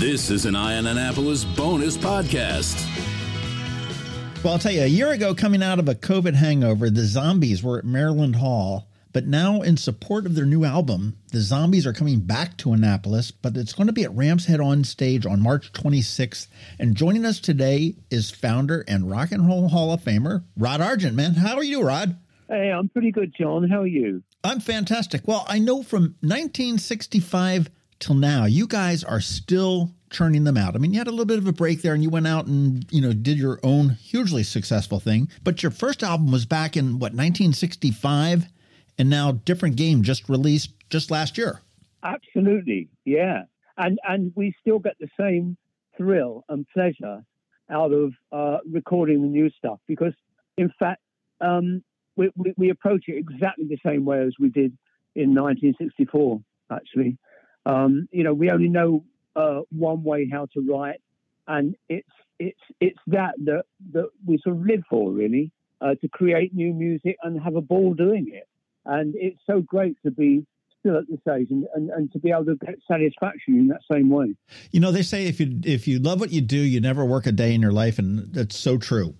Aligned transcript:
This 0.00 0.30
is 0.30 0.46
an 0.46 0.56
Eye 0.56 0.78
on 0.78 0.86
Annapolis 0.86 1.44
bonus 1.44 1.98
podcast. 1.98 2.74
Well, 4.42 4.54
I'll 4.54 4.58
tell 4.58 4.72
you, 4.72 4.80
a 4.80 4.86
year 4.86 5.10
ago, 5.10 5.34
coming 5.34 5.62
out 5.62 5.78
of 5.78 5.90
a 5.90 5.94
COVID 5.94 6.32
hangover, 6.32 6.88
the 6.88 7.04
Zombies 7.04 7.62
were 7.62 7.80
at 7.80 7.84
Maryland 7.84 8.36
Hall. 8.36 8.88
But 9.12 9.26
now, 9.26 9.60
in 9.60 9.76
support 9.76 10.24
of 10.24 10.34
their 10.34 10.46
new 10.46 10.64
album, 10.64 11.18
the 11.32 11.42
Zombies 11.42 11.86
are 11.86 11.92
coming 11.92 12.20
back 12.20 12.56
to 12.56 12.72
Annapolis, 12.72 13.30
but 13.30 13.58
it's 13.58 13.74
going 13.74 13.88
to 13.88 13.92
be 13.92 14.04
at 14.04 14.16
Ram's 14.16 14.46
Head 14.46 14.58
on 14.58 14.84
stage 14.84 15.26
on 15.26 15.42
March 15.42 15.70
26th. 15.74 16.46
And 16.78 16.96
joining 16.96 17.26
us 17.26 17.38
today 17.38 17.96
is 18.10 18.30
founder 18.30 18.82
and 18.88 19.10
Rock 19.10 19.32
and 19.32 19.46
Roll 19.46 19.68
Hall 19.68 19.92
of 19.92 20.00
Famer, 20.00 20.44
Rod 20.56 20.80
Argent. 20.80 21.14
Man, 21.14 21.34
how 21.34 21.56
are 21.56 21.62
you, 21.62 21.82
Rod? 21.82 22.16
Hey, 22.48 22.72
I'm 22.72 22.88
pretty 22.88 23.12
good, 23.12 23.34
John. 23.38 23.68
How 23.68 23.82
are 23.82 23.86
you? 23.86 24.22
I'm 24.42 24.60
fantastic. 24.60 25.28
Well, 25.28 25.44
I 25.46 25.58
know 25.58 25.82
from 25.82 26.14
1965 26.22 27.68
till 28.00 28.16
now, 28.16 28.46
you 28.46 28.66
guys 28.66 29.04
are 29.04 29.20
still 29.20 29.90
churning 30.10 30.44
them 30.44 30.56
out. 30.56 30.74
I 30.74 30.78
mean, 30.78 30.92
you 30.92 30.98
had 30.98 31.06
a 31.06 31.10
little 31.10 31.26
bit 31.26 31.38
of 31.38 31.46
a 31.46 31.52
break 31.52 31.82
there 31.82 31.94
and 31.94 32.02
you 32.02 32.10
went 32.10 32.26
out 32.26 32.46
and, 32.46 32.84
you 32.90 33.00
know, 33.00 33.12
did 33.12 33.38
your 33.38 33.60
own 33.62 33.90
hugely 33.90 34.42
successful 34.42 34.98
thing. 34.98 35.28
But 35.44 35.62
your 35.62 35.70
first 35.70 36.02
album 36.02 36.32
was 36.32 36.46
back 36.46 36.76
in 36.76 36.94
what, 36.94 37.12
1965? 37.12 38.46
And 38.98 39.08
now 39.08 39.32
Different 39.32 39.76
Game 39.76 40.02
just 40.02 40.28
released 40.28 40.72
just 40.90 41.10
last 41.10 41.38
year. 41.38 41.60
Absolutely. 42.02 42.88
Yeah. 43.04 43.44
And 43.76 43.98
and 44.06 44.32
we 44.34 44.54
still 44.60 44.78
get 44.78 44.96
the 44.98 45.08
same 45.18 45.56
thrill 45.96 46.44
and 46.48 46.66
pleasure 46.72 47.22
out 47.70 47.92
of 47.92 48.12
uh, 48.32 48.58
recording 48.70 49.22
the 49.22 49.28
new 49.28 49.48
stuff 49.50 49.78
because 49.86 50.12
in 50.56 50.72
fact 50.78 51.00
um, 51.40 51.82
we, 52.16 52.30
we, 52.36 52.52
we 52.56 52.70
approach 52.70 53.04
it 53.06 53.16
exactly 53.16 53.66
the 53.68 53.78
same 53.86 54.04
way 54.04 54.22
as 54.22 54.34
we 54.40 54.48
did 54.48 54.76
in 55.14 55.34
1964 55.34 56.40
actually 56.72 57.16
um, 57.66 58.08
you 58.10 58.24
know, 58.24 58.34
we 58.34 58.50
only 58.50 58.68
know 58.68 59.04
uh, 59.36 59.60
one 59.70 60.02
way 60.02 60.28
how 60.30 60.46
to 60.54 60.60
write, 60.60 61.00
and 61.46 61.76
it's 61.88 62.08
it's 62.38 62.60
it's 62.80 62.98
that 63.08 63.34
that 63.44 63.64
that 63.92 64.08
we 64.26 64.38
sort 64.42 64.56
of 64.56 64.62
live 64.62 64.82
for 64.88 65.10
really 65.10 65.52
uh, 65.80 65.94
to 66.00 66.08
create 66.08 66.54
new 66.54 66.72
music 66.72 67.16
and 67.22 67.40
have 67.40 67.56
a 67.56 67.60
ball 67.60 67.94
doing 67.94 68.28
it. 68.32 68.48
And 68.86 69.14
it's 69.16 69.38
so 69.46 69.60
great 69.60 69.96
to 70.04 70.10
be 70.10 70.46
still 70.80 70.96
at 70.96 71.06
the 71.06 71.18
stage 71.20 71.48
and, 71.50 71.66
and, 71.74 71.90
and 71.90 72.10
to 72.12 72.18
be 72.18 72.30
able 72.30 72.46
to 72.46 72.56
get 72.56 72.76
satisfaction 72.88 73.58
in 73.58 73.68
that 73.68 73.80
same 73.90 74.08
way. 74.08 74.34
You 74.70 74.80
know, 74.80 74.90
they 74.90 75.02
say 75.02 75.26
if 75.26 75.38
you 75.38 75.60
if 75.64 75.86
you 75.86 75.98
love 75.98 76.20
what 76.20 76.30
you 76.30 76.40
do, 76.40 76.56
you 76.56 76.80
never 76.80 77.04
work 77.04 77.26
a 77.26 77.32
day 77.32 77.54
in 77.54 77.60
your 77.60 77.72
life, 77.72 77.98
and 77.98 78.32
that's 78.32 78.58
so 78.58 78.78
true. 78.78 79.14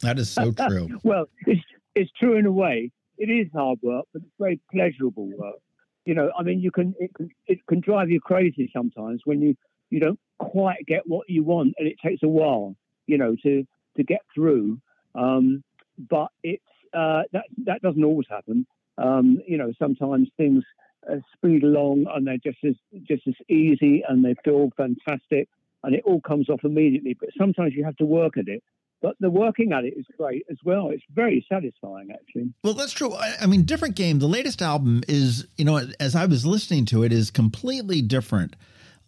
That 0.00 0.18
is 0.18 0.30
so 0.30 0.52
true. 0.68 1.00
well, 1.02 1.26
it's 1.46 1.62
it's 1.94 2.10
true 2.20 2.36
in 2.36 2.46
a 2.46 2.52
way. 2.52 2.90
It 3.16 3.30
is 3.30 3.48
hard 3.54 3.78
work, 3.82 4.06
but 4.12 4.22
it's 4.22 4.32
very 4.38 4.60
pleasurable 4.70 5.30
work 5.38 5.56
you 6.04 6.14
know, 6.14 6.30
I 6.36 6.42
mean, 6.42 6.60
you 6.60 6.70
can 6.70 6.94
it 6.98 7.14
can 7.14 7.30
it 7.46 7.64
can 7.66 7.80
drive 7.80 8.10
you 8.10 8.20
crazy 8.20 8.70
sometimes 8.72 9.22
when 9.24 9.40
you 9.40 9.56
you 9.90 10.00
don't 10.00 10.18
quite 10.38 10.84
get 10.86 11.02
what 11.06 11.28
you 11.28 11.44
want, 11.44 11.74
and 11.78 11.86
it 11.86 11.96
takes 12.04 12.22
a 12.22 12.28
while, 12.28 12.76
you 13.06 13.18
know, 13.18 13.36
to 13.42 13.66
to 13.96 14.02
get 14.02 14.20
through. 14.34 14.78
Um, 15.14 15.62
but 16.10 16.28
it's 16.42 16.64
uh, 16.94 17.22
that 17.32 17.44
that 17.64 17.82
doesn't 17.82 18.04
always 18.04 18.26
happen. 18.28 18.66
Um, 18.98 19.40
you 19.46 19.56
know, 19.56 19.72
sometimes 19.78 20.28
things 20.36 20.64
uh, 21.10 21.16
speed 21.34 21.62
along 21.64 22.06
and 22.14 22.26
they're 22.26 22.36
just 22.38 22.58
as 22.64 22.74
just 23.02 23.26
as 23.26 23.34
easy 23.48 24.02
and 24.08 24.24
they 24.24 24.34
feel 24.44 24.70
fantastic 24.76 25.48
and 25.84 25.94
it 25.94 26.02
all 26.04 26.20
comes 26.20 26.48
off 26.48 26.60
immediately. 26.64 27.16
But 27.18 27.30
sometimes 27.38 27.74
you 27.74 27.84
have 27.84 27.96
to 27.96 28.04
work 28.04 28.36
at 28.36 28.48
it 28.48 28.62
but 29.02 29.16
the 29.18 29.28
working 29.28 29.72
at 29.72 29.84
it 29.84 29.94
is 29.96 30.06
great 30.16 30.46
as 30.48 30.56
well. 30.64 30.90
It's 30.90 31.02
very 31.12 31.44
satisfying, 31.48 32.10
actually. 32.12 32.54
Well, 32.62 32.74
that's 32.74 32.92
true. 32.92 33.12
I, 33.12 33.34
I, 33.42 33.46
mean, 33.46 33.64
different 33.64 33.96
game. 33.96 34.20
The 34.20 34.28
latest 34.28 34.62
album 34.62 35.02
is, 35.08 35.46
you 35.56 35.64
know, 35.64 35.80
as 35.98 36.14
I 36.14 36.26
was 36.26 36.46
listening 36.46 36.86
to 36.86 37.02
it, 37.02 37.12
is 37.12 37.30
completely 37.30 38.00
different 38.00 38.54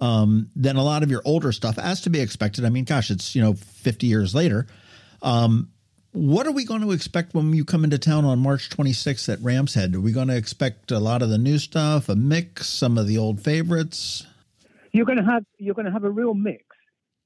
um, 0.00 0.50
than 0.56 0.76
a 0.76 0.82
lot 0.82 1.04
of 1.04 1.10
your 1.10 1.22
older 1.24 1.52
stuff, 1.52 1.78
as 1.78 2.00
to 2.02 2.10
be 2.10 2.20
expected. 2.20 2.64
I 2.64 2.70
mean, 2.70 2.84
gosh, 2.84 3.10
it's 3.10 3.34
you 3.34 3.40
know, 3.40 3.54
fifty 3.54 4.08
years 4.08 4.34
later. 4.34 4.66
Um, 5.22 5.70
what 6.10 6.46
are 6.46 6.52
we 6.52 6.64
going 6.64 6.82
to 6.82 6.92
expect 6.92 7.34
when 7.34 7.52
you 7.54 7.64
come 7.64 7.82
into 7.82 7.98
town 7.98 8.24
on 8.24 8.38
March 8.38 8.70
26th 8.70 9.32
at 9.32 9.40
Ram's 9.40 9.74
Head? 9.74 9.96
Are 9.96 10.00
we 10.00 10.12
going 10.12 10.28
to 10.28 10.36
expect 10.36 10.92
a 10.92 11.00
lot 11.00 11.22
of 11.22 11.28
the 11.28 11.38
new 11.38 11.58
stuff, 11.58 12.08
a 12.08 12.14
mix, 12.14 12.68
some 12.68 12.96
of 12.98 13.08
the 13.08 13.18
old 13.18 13.40
favorites? 13.40 14.24
You're 14.92 15.06
going 15.06 15.18
to 15.18 15.24
have 15.24 15.44
you're 15.58 15.74
going 15.74 15.86
to 15.86 15.92
have 15.92 16.04
a 16.04 16.10
real 16.10 16.34
mix. 16.34 16.64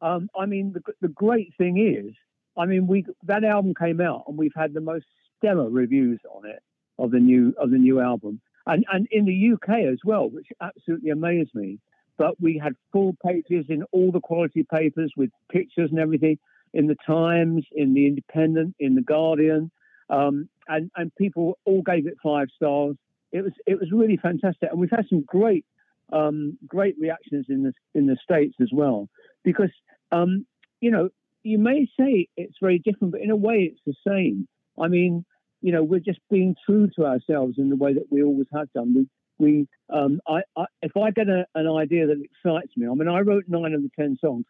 Um, 0.00 0.30
I 0.38 0.46
mean, 0.46 0.72
the, 0.72 0.80
the 1.00 1.08
great 1.08 1.52
thing 1.58 1.76
is 1.78 2.14
I 2.58 2.66
mean, 2.66 2.86
we 2.86 3.06
that 3.24 3.44
album 3.44 3.74
came 3.74 4.00
out 4.00 4.24
and 4.26 4.36
we've 4.36 4.52
had 4.54 4.74
the 4.74 4.80
most 4.80 5.06
stellar 5.38 5.70
reviews 5.70 6.20
on 6.30 6.46
it 6.46 6.62
of 6.98 7.10
the 7.10 7.20
new 7.20 7.54
of 7.58 7.70
the 7.70 7.78
new 7.78 8.00
album, 8.00 8.40
and 8.66 8.84
and 8.92 9.06
in 9.10 9.24
the 9.24 9.52
UK 9.52 9.90
as 9.90 9.98
well, 10.04 10.28
which 10.28 10.48
absolutely 10.60 11.10
amazed 11.10 11.54
me. 11.54 11.78
But 12.16 12.40
we 12.40 12.58
had 12.58 12.74
full 12.92 13.14
pages 13.24 13.66
in 13.68 13.84
all 13.92 14.10
the 14.10 14.20
quality 14.20 14.64
papers 14.64 15.12
with 15.16 15.30
pictures 15.52 15.90
and 15.90 16.00
everything 16.00 16.38
in 16.74 16.88
the 16.88 16.96
Times, 17.06 17.64
in 17.72 17.94
the 17.94 18.08
Independent, 18.08 18.74
in 18.80 18.96
the 18.96 19.02
Guardian, 19.02 19.70
um, 20.10 20.48
and 20.66 20.90
and 20.96 21.14
people 21.14 21.58
all 21.64 21.82
gave 21.82 22.06
it 22.06 22.14
five 22.22 22.48
stars. 22.56 22.96
It 23.30 23.42
was 23.42 23.52
it 23.66 23.78
was 23.78 23.92
really 23.92 24.16
fantastic, 24.16 24.70
and 24.70 24.80
we've 24.80 24.90
had 24.90 25.06
some 25.08 25.22
great 25.22 25.64
um, 26.12 26.58
great 26.66 26.96
reactions 26.98 27.46
in 27.48 27.62
the 27.62 27.72
in 27.94 28.06
the 28.06 28.16
states 28.22 28.56
as 28.60 28.70
well 28.72 29.08
because 29.44 29.70
um, 30.10 30.46
you 30.80 30.90
know 30.90 31.10
you 31.42 31.58
may 31.58 31.88
say 31.98 32.28
it's 32.36 32.56
very 32.60 32.78
different, 32.78 33.12
but 33.12 33.20
in 33.20 33.30
a 33.30 33.36
way 33.36 33.72
it's 33.72 33.80
the 33.86 33.94
same. 34.06 34.46
I 34.80 34.88
mean, 34.88 35.24
you 35.60 35.72
know, 35.72 35.82
we're 35.82 36.00
just 36.00 36.20
being 36.30 36.54
true 36.64 36.88
to 36.96 37.04
ourselves 37.04 37.54
in 37.58 37.68
the 37.68 37.76
way 37.76 37.94
that 37.94 38.06
we 38.10 38.22
always 38.22 38.46
have 38.52 38.72
done. 38.72 38.94
We, 38.94 39.08
we, 39.38 39.68
um, 39.90 40.20
I, 40.26 40.42
I, 40.56 40.66
if 40.82 40.96
I 40.96 41.10
get 41.10 41.28
a, 41.28 41.46
an 41.54 41.68
idea 41.68 42.06
that 42.06 42.22
excites 42.22 42.76
me, 42.76 42.86
I 42.86 42.94
mean, 42.94 43.08
I 43.08 43.20
wrote 43.20 43.44
nine 43.48 43.72
of 43.72 43.82
the 43.82 43.90
ten 43.98 44.16
songs. 44.20 44.44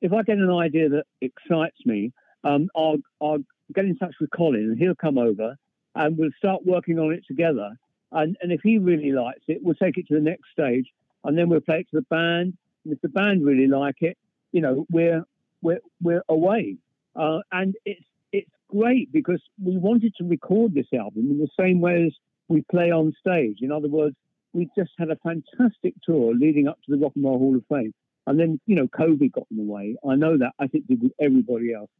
If 0.00 0.12
I 0.12 0.22
get 0.22 0.38
an 0.38 0.50
idea 0.50 0.88
that 0.88 1.04
excites 1.20 1.78
me, 1.84 2.12
um, 2.44 2.68
I'll, 2.76 2.98
I'll 3.20 3.38
get 3.74 3.84
in 3.84 3.96
touch 3.96 4.14
with 4.20 4.30
Colin, 4.30 4.70
and 4.70 4.78
he'll 4.78 4.94
come 4.94 5.18
over, 5.18 5.56
and 5.94 6.16
we'll 6.16 6.30
start 6.38 6.64
working 6.64 6.98
on 6.98 7.12
it 7.12 7.24
together. 7.26 7.76
And, 8.12 8.36
and 8.40 8.52
if 8.52 8.60
he 8.62 8.78
really 8.78 9.12
likes 9.12 9.42
it, 9.48 9.58
we'll 9.62 9.74
take 9.74 9.98
it 9.98 10.06
to 10.08 10.14
the 10.14 10.20
next 10.20 10.44
stage, 10.52 10.86
and 11.24 11.36
then 11.36 11.48
we'll 11.48 11.60
play 11.60 11.80
it 11.80 11.88
to 11.90 11.96
the 11.96 12.02
band. 12.02 12.56
And 12.84 12.94
if 12.94 13.00
the 13.00 13.08
band 13.08 13.44
really 13.44 13.66
like 13.66 13.96
it, 14.00 14.16
you 14.52 14.60
know, 14.60 14.86
we're 14.90 15.24
we're, 15.62 15.80
we're 16.02 16.24
away. 16.28 16.76
Uh, 17.16 17.40
and 17.52 17.74
it's, 17.84 18.04
it's 18.32 18.50
great 18.68 19.10
because 19.12 19.42
we 19.62 19.76
wanted 19.76 20.14
to 20.18 20.24
record 20.24 20.74
this 20.74 20.86
album 20.92 21.30
in 21.30 21.38
the 21.38 21.48
same 21.58 21.80
way 21.80 22.06
as 22.06 22.12
we 22.48 22.62
play 22.70 22.90
on 22.90 23.12
stage. 23.20 23.58
In 23.60 23.72
other 23.72 23.88
words, 23.88 24.16
we 24.52 24.68
just 24.76 24.90
had 24.98 25.10
a 25.10 25.16
fantastic 25.16 25.94
tour 26.04 26.34
leading 26.34 26.68
up 26.68 26.78
to 26.86 26.92
the 26.92 26.98
Rock 26.98 27.12
and 27.14 27.24
Roll 27.24 27.38
Hall 27.38 27.56
of 27.56 27.64
Fame. 27.68 27.92
And 28.26 28.38
then, 28.38 28.60
you 28.66 28.76
know, 28.76 28.88
COVID 28.88 29.32
got 29.32 29.46
in 29.50 29.56
the 29.56 29.62
way. 29.62 29.96
I 30.06 30.14
know 30.14 30.36
that, 30.36 30.52
I 30.58 30.66
think 30.66 30.86
did 30.86 31.02
with 31.02 31.12
everybody 31.20 31.72
else. 31.72 31.90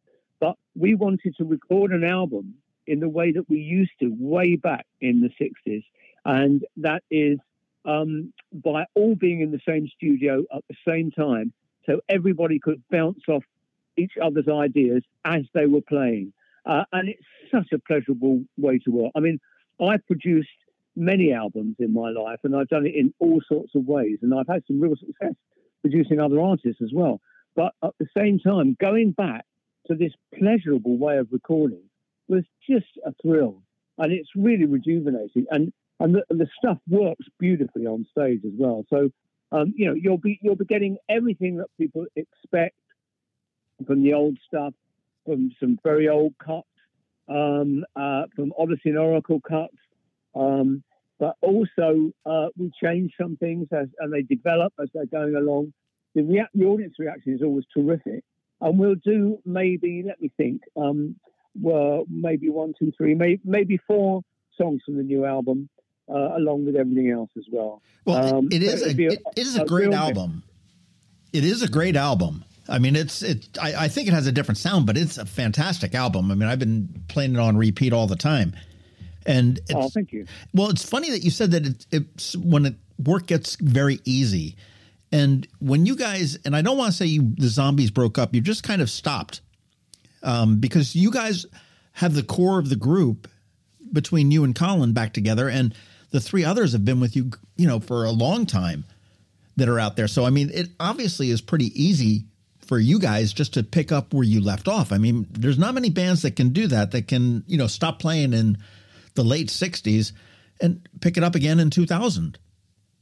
But 0.40 0.56
we 0.76 0.94
wanted 0.94 1.34
to 1.36 1.44
record 1.44 1.92
an 1.92 2.04
album 2.04 2.54
in 2.86 3.00
the 3.00 3.08
way 3.08 3.32
that 3.32 3.48
we 3.48 3.58
used 3.58 3.92
to 4.00 4.14
way 4.18 4.56
back 4.56 4.86
in 5.00 5.20
the 5.20 5.30
60s. 5.40 5.84
And 6.24 6.64
that 6.78 7.02
is 7.10 7.38
um, 7.84 8.32
by 8.52 8.84
all 8.94 9.14
being 9.14 9.40
in 9.40 9.50
the 9.50 9.60
same 9.66 9.88
studio 9.96 10.44
at 10.54 10.64
the 10.68 10.76
same 10.86 11.10
time 11.10 11.52
so 11.88 12.00
everybody 12.08 12.58
could 12.58 12.82
bounce 12.90 13.20
off 13.28 13.44
each 13.96 14.12
other's 14.22 14.48
ideas 14.48 15.02
as 15.24 15.42
they 15.54 15.66
were 15.66 15.80
playing. 15.80 16.32
Uh, 16.66 16.84
and 16.92 17.08
it's 17.08 17.22
such 17.50 17.72
a 17.72 17.78
pleasurable 17.78 18.42
way 18.56 18.78
to 18.78 18.90
work. 18.90 19.12
I 19.16 19.20
mean, 19.20 19.40
I've 19.80 20.06
produced 20.06 20.48
many 20.94 21.32
albums 21.32 21.76
in 21.78 21.94
my 21.94 22.10
life, 22.10 22.40
and 22.44 22.54
I've 22.54 22.68
done 22.68 22.86
it 22.86 22.94
in 22.94 23.14
all 23.18 23.40
sorts 23.48 23.74
of 23.74 23.86
ways, 23.86 24.18
and 24.22 24.34
I've 24.34 24.48
had 24.48 24.62
some 24.66 24.80
real 24.80 24.96
success 24.96 25.34
producing 25.80 26.20
other 26.20 26.40
artists 26.40 26.82
as 26.82 26.90
well. 26.92 27.20
But 27.56 27.72
at 27.82 27.94
the 27.98 28.06
same 28.16 28.38
time, 28.38 28.76
going 28.80 29.12
back 29.12 29.46
to 29.86 29.94
this 29.94 30.12
pleasurable 30.38 30.98
way 30.98 31.16
of 31.16 31.28
recording 31.32 31.82
was 32.28 32.44
just 32.68 32.98
a 33.06 33.14
thrill, 33.22 33.62
and 33.96 34.12
it's 34.12 34.28
really 34.36 34.66
rejuvenating. 34.66 35.46
And 35.50 35.72
and 36.00 36.14
the, 36.14 36.24
the 36.30 36.48
stuff 36.58 36.78
works 36.88 37.26
beautifully 37.40 37.86
on 37.86 38.06
stage 38.10 38.42
as 38.44 38.52
well. 38.56 38.84
So 38.90 39.10
um, 39.52 39.72
you 39.76 39.86
know, 39.86 39.94
you'll 39.94 40.18
be 40.18 40.38
you'll 40.42 40.56
be 40.56 40.64
getting 40.64 40.98
everything 41.08 41.56
that 41.58 41.68
people 41.78 42.06
expect 42.16 42.76
from 43.86 44.02
the 44.02 44.14
old 44.14 44.38
stuff, 44.46 44.74
from 45.24 45.52
some 45.60 45.78
very 45.82 46.08
old 46.08 46.34
cuts, 46.44 46.66
um, 47.28 47.84
uh, 47.96 48.24
from 48.34 48.52
Odyssey 48.58 48.90
and 48.90 48.98
Oracle 48.98 49.40
cuts, 49.40 49.76
um, 50.34 50.82
but 51.18 51.36
also 51.40 52.12
uh, 52.26 52.48
we 52.56 52.70
change 52.82 53.12
some 53.20 53.36
things 53.36 53.68
as 53.72 53.88
and 53.98 54.12
they 54.12 54.22
develop 54.22 54.72
as 54.80 54.88
they're 54.92 55.06
going 55.06 55.34
along. 55.34 55.72
The, 56.14 56.22
rea- 56.22 56.48
the 56.54 56.64
audience 56.64 56.94
reaction 56.98 57.34
is 57.34 57.42
always 57.42 57.64
terrific, 57.74 58.24
and 58.60 58.78
we'll 58.78 58.96
do 58.96 59.38
maybe 59.46 60.02
let 60.06 60.20
me 60.20 60.30
think, 60.36 60.62
um, 60.76 61.16
well, 61.60 62.04
maybe 62.08 62.48
one, 62.50 62.74
two, 62.78 62.92
three, 62.96 63.14
maybe 63.14 63.40
maybe 63.44 63.78
four 63.86 64.22
songs 64.56 64.82
from 64.84 64.96
the 64.96 65.02
new 65.02 65.24
album 65.24 65.68
uh, 66.08 66.36
along 66.36 66.66
with 66.66 66.76
everything 66.76 67.10
else 67.10 67.30
as 67.36 67.44
well. 67.50 67.82
Well, 68.04 68.36
um, 68.36 68.48
it 68.50 68.62
is 68.62 68.82
a, 68.82 68.90
a, 68.90 69.12
it 69.12 69.22
is 69.36 69.56
a, 69.56 69.62
a 69.62 69.66
great 69.66 69.92
album. 69.92 70.42
It 71.32 71.44
is 71.44 71.62
a 71.62 71.68
great 71.68 71.96
album. 71.96 72.44
I 72.68 72.78
mean, 72.78 72.96
it's 72.96 73.22
it. 73.22 73.48
I, 73.60 73.84
I, 73.84 73.88
think 73.88 74.08
it 74.08 74.14
has 74.14 74.26
a 74.26 74.32
different 74.32 74.58
sound, 74.58 74.86
but 74.86 74.96
it's 74.96 75.16
a 75.16 75.24
fantastic 75.24 75.94
album. 75.94 76.30
I 76.30 76.34
mean, 76.34 76.48
I've 76.48 76.58
been 76.58 77.02
playing 77.08 77.34
it 77.34 77.38
on 77.38 77.56
repeat 77.56 77.92
all 77.92 78.06
the 78.06 78.16
time. 78.16 78.54
And 79.24 79.60
oh, 79.74 79.88
thank 79.88 80.12
you. 80.12 80.26
Well, 80.54 80.68
it's 80.70 80.88
funny 80.88 81.10
that 81.10 81.22
you 81.22 81.30
said 81.30 81.50
that 81.52 81.66
it, 81.66 81.86
it's 81.90 82.36
when 82.36 82.66
it 82.66 82.74
work 83.02 83.26
gets 83.26 83.56
very 83.56 84.00
easy. 84.04 84.56
And 85.10 85.46
when 85.60 85.86
you 85.86 85.96
guys, 85.96 86.38
and 86.44 86.54
I 86.54 86.62
don't 86.62 86.76
want 86.76 86.92
to 86.92 86.96
say 86.96 87.06
you 87.06 87.34
the 87.36 87.48
zombies 87.48 87.90
broke 87.90 88.18
up, 88.18 88.34
you 88.34 88.40
just 88.40 88.62
kind 88.62 88.82
of 88.82 88.90
stopped 88.90 89.40
um, 90.22 90.58
because 90.58 90.94
you 90.94 91.10
guys 91.10 91.46
have 91.92 92.14
the 92.14 92.22
core 92.22 92.58
of 92.58 92.68
the 92.68 92.76
group 92.76 93.28
between 93.92 94.30
you 94.30 94.44
and 94.44 94.54
Colin 94.54 94.92
back 94.92 95.14
together, 95.14 95.48
and 95.48 95.74
the 96.10 96.20
three 96.20 96.44
others 96.44 96.72
have 96.72 96.84
been 96.84 97.00
with 97.00 97.16
you, 97.16 97.30
you 97.56 97.66
know, 97.66 97.80
for 97.80 98.04
a 98.04 98.10
long 98.10 98.46
time 98.46 98.84
that 99.56 99.68
are 99.68 99.78
out 99.78 99.96
there. 99.96 100.08
So 100.08 100.24
I 100.24 100.30
mean, 100.30 100.50
it 100.52 100.68
obviously 100.80 101.30
is 101.30 101.40
pretty 101.40 101.72
easy 101.80 102.24
for 102.68 102.78
you 102.78 102.98
guys 102.98 103.32
just 103.32 103.54
to 103.54 103.62
pick 103.62 103.90
up 103.90 104.12
where 104.12 104.24
you 104.24 104.42
left 104.42 104.68
off. 104.68 104.92
I 104.92 104.98
mean, 104.98 105.26
there's 105.30 105.58
not 105.58 105.74
many 105.74 105.88
bands 105.88 106.22
that 106.22 106.36
can 106.36 106.50
do 106.50 106.66
that 106.66 106.90
that 106.90 107.08
can, 107.08 107.42
you 107.46 107.56
know, 107.56 107.66
stop 107.66 107.98
playing 107.98 108.34
in 108.34 108.58
the 109.14 109.24
late 109.24 109.48
60s 109.48 110.12
and 110.60 110.86
pick 111.00 111.16
it 111.16 111.24
up 111.24 111.34
again 111.34 111.60
in 111.60 111.70
2000. 111.70 112.38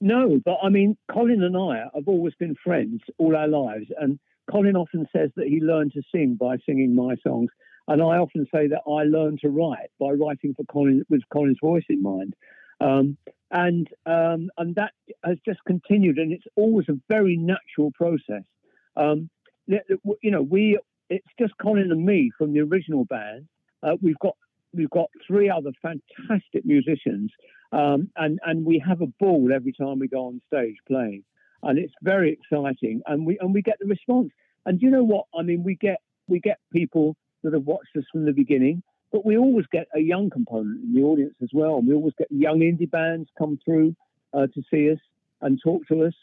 No, 0.01 0.41
but 0.45 0.59
I 0.63 0.69
mean, 0.69 0.97
Colin 1.11 1.43
and 1.43 1.57
I 1.57 1.89
have 1.95 2.07
always 2.07 2.35
been 2.35 2.55
friends 2.63 3.01
all 3.19 3.35
our 3.35 3.49
lives. 3.49 3.87
And 3.99 4.21
Colin 4.51 4.77
often 4.77 5.09
says 5.13 5.31
that 5.35 5.49
he 5.49 5.61
learned 5.61 5.93
to 5.95 6.03
sing 6.13 6.37
by 6.39 6.59
singing 6.65 6.95
my 6.95 7.17
songs. 7.27 7.51
And 7.89 8.01
I 8.01 8.19
often 8.19 8.47
say 8.53 8.69
that 8.69 8.83
I 8.87 9.05
learned 9.05 9.41
to 9.41 9.49
write 9.49 9.91
by 9.99 10.11
writing 10.11 10.55
for 10.55 10.65
Colin 10.65 11.05
with 11.09 11.23
Colin's 11.33 11.59
voice 11.61 11.85
in 11.89 12.03
mind. 12.03 12.35
Um, 12.81 13.17
and 13.51 13.89
um, 14.07 14.51
and 14.59 14.75
that 14.75 14.93
has 15.25 15.39
just 15.45 15.61
continued, 15.67 16.19
and 16.19 16.33
it's 16.33 16.47
always 16.57 16.89
a 16.89 16.99
very 17.09 17.37
natural 17.37 17.93
process. 17.93 18.43
Um, 18.97 19.31
you 19.67 20.31
know, 20.31 20.43
we 20.43 20.79
it's 21.09 21.27
just 21.39 21.55
Colin 21.63 21.91
and 21.93 22.05
me 22.05 22.31
from 22.37 22.53
the 22.53 22.61
original 22.61 23.05
band. 23.05 23.47
Uh, 23.83 23.97
we've 24.03 24.19
got 24.19 24.37
we've 24.75 24.91
got 24.91 25.11
three 25.27 25.49
other 25.49 25.71
fantastic 25.81 26.65
musicians, 26.65 27.31
um, 27.73 28.11
and 28.17 28.39
and 28.45 28.65
we 28.65 28.83
have 28.87 29.01
a 29.01 29.07
ball 29.21 29.51
every 29.55 29.73
time 29.73 29.99
we 29.99 30.09
go 30.09 30.27
on 30.27 30.41
stage 30.53 30.77
playing, 30.89 31.25
and 31.63 31.79
it's 31.79 31.95
very 32.03 32.33
exciting. 32.33 33.03
And 33.07 33.27
we 33.27 33.39
and 33.41 33.55
we 33.55 33.63
get 33.63 33.79
the 33.81 33.87
response. 33.87 34.31
And 34.65 34.83
you 34.83 34.91
know 34.91 35.05
what? 35.05 35.27
I 35.39 35.43
mean, 35.43 35.63
we 35.63 35.77
get 35.77 36.01
we 36.27 36.41
get 36.41 36.59
people 36.73 37.17
that 37.43 37.53
have 37.53 37.65
watched 37.65 37.97
us 37.97 38.05
from 38.11 38.25
the 38.25 38.33
beginning, 38.33 38.83
but 39.13 39.25
we 39.25 39.39
always 39.39 39.67
get 39.73 39.89
a 39.95 40.01
young 40.01 40.31
component 40.31 40.83
in 40.83 40.95
the 40.95 41.03
audience 41.03 41.35
as 41.43 41.51
well. 41.53 41.77
And 41.77 41.89
we 41.89 41.95
always 41.95 42.15
get 42.19 42.31
young 42.31 42.61
indie 42.61 42.91
bands 42.91 43.29
come 43.39 43.59
through 43.65 43.95
uh, 44.33 44.47
to 44.49 44.63
see 44.71 44.91
us 44.91 44.99
and 45.41 45.61
talk 45.63 45.87
to 45.89 46.05
us. 46.05 46.15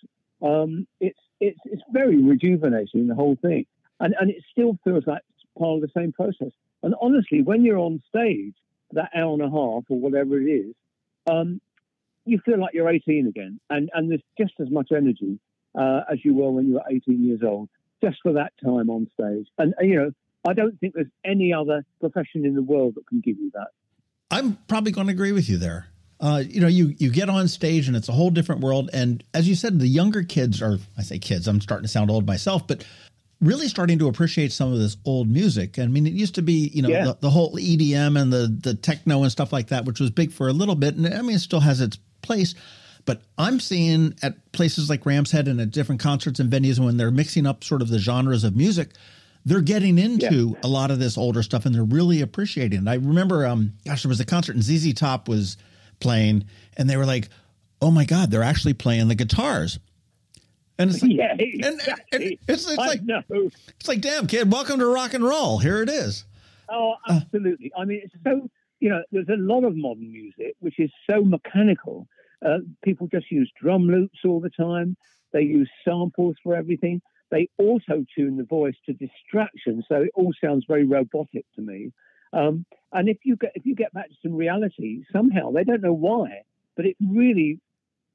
Um, 0.41 0.87
it's 0.99 1.19
it's 1.39 1.59
it's 1.65 1.81
very 1.91 2.21
rejuvenating 2.21 3.07
the 3.07 3.15
whole 3.15 3.37
thing, 3.41 3.65
and 3.99 4.13
and 4.19 4.29
it 4.29 4.43
still 4.51 4.77
feels 4.83 5.05
like 5.07 5.21
part 5.57 5.75
of 5.75 5.81
the 5.81 5.91
same 5.95 6.11
process. 6.11 6.51
And 6.81 6.95
honestly, 7.01 7.41
when 7.41 7.63
you're 7.63 7.77
on 7.77 8.01
stage 8.09 8.55
that 8.91 9.09
hour 9.15 9.33
and 9.33 9.41
a 9.41 9.49
half 9.49 9.83
or 9.89 9.99
whatever 9.99 10.39
it 10.39 10.45
is, 10.45 10.75
um, 11.27 11.61
you 12.25 12.39
feel 12.45 12.59
like 12.59 12.73
you're 12.73 12.89
18 12.89 13.27
again, 13.27 13.59
and 13.69 13.89
and 13.93 14.11
there's 14.11 14.21
just 14.37 14.53
as 14.59 14.69
much 14.69 14.91
energy 14.91 15.39
uh, 15.75 16.01
as 16.11 16.23
you 16.23 16.33
were 16.33 16.51
when 16.51 16.67
you 16.67 16.73
were 16.75 16.83
18 16.89 17.25
years 17.25 17.41
old, 17.43 17.69
just 18.03 18.17
for 18.21 18.33
that 18.33 18.53
time 18.63 18.89
on 18.89 19.09
stage. 19.13 19.47
And 19.57 19.73
you 19.81 19.95
know, 19.95 20.11
I 20.47 20.53
don't 20.53 20.77
think 20.79 20.93
there's 20.93 21.07
any 21.23 21.53
other 21.53 21.85
profession 21.99 22.45
in 22.45 22.55
the 22.55 22.61
world 22.61 22.95
that 22.95 23.07
can 23.07 23.21
give 23.21 23.37
you 23.37 23.51
that. 23.53 23.67
I'm 24.29 24.57
probably 24.67 24.91
going 24.91 25.07
to 25.07 25.13
agree 25.13 25.31
with 25.31 25.49
you 25.49 25.57
there. 25.57 25.87
Uh, 26.19 26.43
you 26.47 26.61
know, 26.61 26.67
you 26.67 26.93
you 26.97 27.11
get 27.11 27.29
on 27.29 27.47
stage 27.47 27.87
and 27.87 27.97
it's 27.97 28.07
a 28.07 28.13
whole 28.13 28.29
different 28.29 28.61
world. 28.61 28.89
And 28.93 29.23
as 29.33 29.47
you 29.47 29.55
said, 29.55 29.79
the 29.79 29.87
younger 29.87 30.23
kids 30.23 30.61
are 30.61 30.77
I 30.97 31.01
say 31.01 31.19
kids, 31.19 31.47
I'm 31.47 31.59
starting 31.59 31.83
to 31.83 31.89
sound 31.89 32.09
old 32.09 32.25
myself, 32.25 32.65
but 32.65 32.85
really 33.41 33.67
starting 33.67 33.99
to 33.99 34.07
appreciate 34.07 34.51
some 34.51 34.71
of 34.71 34.79
this 34.79 34.95
old 35.05 35.29
music. 35.29 35.77
I 35.77 35.85
mean, 35.87 36.07
it 36.07 36.13
used 36.13 36.35
to 36.35 36.41
be, 36.41 36.71
you 36.73 36.81
know, 36.81 36.89
yeah. 36.89 37.05
the, 37.05 37.17
the, 37.21 37.29
whole 37.29 37.55
EDM 37.57 38.19
and 38.19 38.31
the 38.31 38.57
the 38.61 38.73
techno 38.73 39.23
and 39.23 39.31
stuff 39.31 39.51
like 39.51 39.67
that, 39.67 39.85
which 39.85 39.99
was 39.99 40.09
big 40.11 40.31
for 40.31 40.47
a 40.47 40.53
little 40.53 40.75
bit, 40.75 40.95
and 40.95 41.07
I 41.07 41.21
mean, 41.21 41.35
it 41.35 41.39
still 41.39 41.59
has 41.59 41.81
its 41.81 41.97
place. 42.21 42.55
But 43.05 43.21
I'm 43.37 43.59
seeing 43.59 44.15
at 44.23 44.53
places 44.53 44.89
like 44.89 45.05
Ram's 45.05 45.31
Head 45.31 45.49
and 45.49 45.59
at 45.59 45.71
different 45.71 45.99
concerts 45.99 46.39
and 46.39 46.49
venues 46.49 46.79
when 46.79 46.95
they're 46.95 47.11
mixing 47.11 47.45
up 47.45 47.65
sort 47.65 47.81
of 47.81 47.89
the 47.89 47.99
genres 47.99 48.45
of 48.45 48.55
music, 48.55 48.91
they're 49.45 49.61
getting 49.61 49.97
into 49.97 50.49
yeah. 50.49 50.59
a 50.63 50.67
lot 50.67 50.91
of 50.91 50.99
this 50.99 51.17
older 51.17 51.43
stuff 51.43 51.65
and 51.65 51.75
they're 51.75 51.83
really 51.83 52.21
appreciating 52.21 52.87
it. 52.87 52.89
I 52.89 52.95
remember, 52.95 53.45
um, 53.45 53.73
gosh, 53.85 54.03
there 54.03 54.09
was 54.09 54.19
a 54.19 54.25
concert 54.25 54.55
and 54.55 54.63
ZZ 54.63 54.93
Top 54.93 55.27
was 55.27 55.57
playing, 55.99 56.45
and 56.77 56.89
they 56.89 56.97
were 56.97 57.05
like, 57.05 57.29
"Oh 57.81 57.91
my 57.91 58.05
God, 58.05 58.31
they're 58.31 58.43
actually 58.43 58.73
playing 58.73 59.07
the 59.07 59.15
guitars." 59.15 59.79
And 60.77 60.89
it's 60.89 61.03
like, 61.03 61.11
yeah, 61.13 61.35
exactly. 61.37 61.61
and, 62.11 62.23
and 62.23 62.39
it's, 62.47 62.67
it's 62.67 62.77
like, 62.77 63.01
it's 63.79 63.87
like, 63.87 64.01
damn 64.01 64.25
kid, 64.25 64.51
welcome 64.51 64.79
to 64.79 64.87
rock 64.87 65.13
and 65.13 65.23
roll. 65.23 65.59
Here 65.59 65.83
it 65.83 65.89
is. 65.89 66.25
Oh, 66.67 66.95
uh, 67.07 67.19
absolutely. 67.21 67.71
Uh, 67.77 67.81
I 67.81 67.85
mean, 67.85 68.01
it's 68.03 68.13
so 68.23 68.49
you 68.79 68.89
know, 68.89 69.01
there's 69.11 69.29
a 69.29 69.37
lot 69.37 69.63
of 69.63 69.75
modern 69.77 70.11
music 70.11 70.55
which 70.59 70.79
is 70.79 70.91
so 71.09 71.23
mechanical. 71.23 72.07
Uh, 72.45 72.57
people 72.83 73.07
just 73.07 73.31
use 73.31 73.49
drum 73.61 73.87
loops 73.87 74.19
all 74.25 74.41
the 74.41 74.49
time. 74.49 74.97
They 75.31 75.43
use 75.43 75.69
samples 75.85 76.35
for 76.43 76.53
everything. 76.55 77.01
They 77.33 77.49
auto 77.57 78.05
tune 78.15 78.37
the 78.37 78.43
voice 78.43 78.75
to 78.85 78.93
distraction, 78.93 79.83
so 79.89 80.03
it 80.03 80.11
all 80.13 80.33
sounds 80.39 80.65
very 80.67 80.85
robotic 80.85 81.45
to 81.55 81.61
me. 81.61 81.91
Um, 82.31 82.63
and 82.91 83.09
if 83.09 83.17
you 83.23 83.37
get 83.37 83.53
if 83.55 83.65
you 83.65 83.73
get 83.73 83.91
back 83.91 84.09
to 84.09 84.15
some 84.21 84.35
reality, 84.35 85.03
somehow 85.11 85.49
they 85.49 85.63
don't 85.63 85.81
know 85.81 85.93
why, 85.93 86.43
but 86.75 86.85
it 86.85 86.95
really 87.01 87.59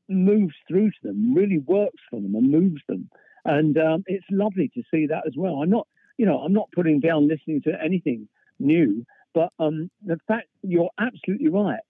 moves 0.09 0.55
through 0.69 0.91
to 0.91 0.97
them, 1.03 1.35
really 1.35 1.59
works 1.59 2.01
for 2.09 2.21
them, 2.21 2.37
and 2.37 2.49
moves 2.49 2.81
them. 2.89 3.11
And 3.45 3.77
um, 3.77 4.05
it's 4.07 4.25
lovely 4.31 4.71
to 4.75 4.85
see 4.89 5.07
that 5.09 5.27
as 5.27 5.35
well. 5.37 5.63
I'm 5.63 5.71
not, 5.71 5.89
you 6.17 6.25
know, 6.25 6.39
I'm 6.39 6.53
not 6.53 6.71
putting 6.71 7.01
down 7.01 7.27
listening 7.27 7.61
to 7.63 7.73
anything 7.83 8.29
new, 8.61 9.05
but 9.35 9.51
um, 9.59 9.91
the 10.07 10.19
fact 10.29 10.47
you're 10.63 10.91
absolutely 11.01 11.49
right. 11.49 11.81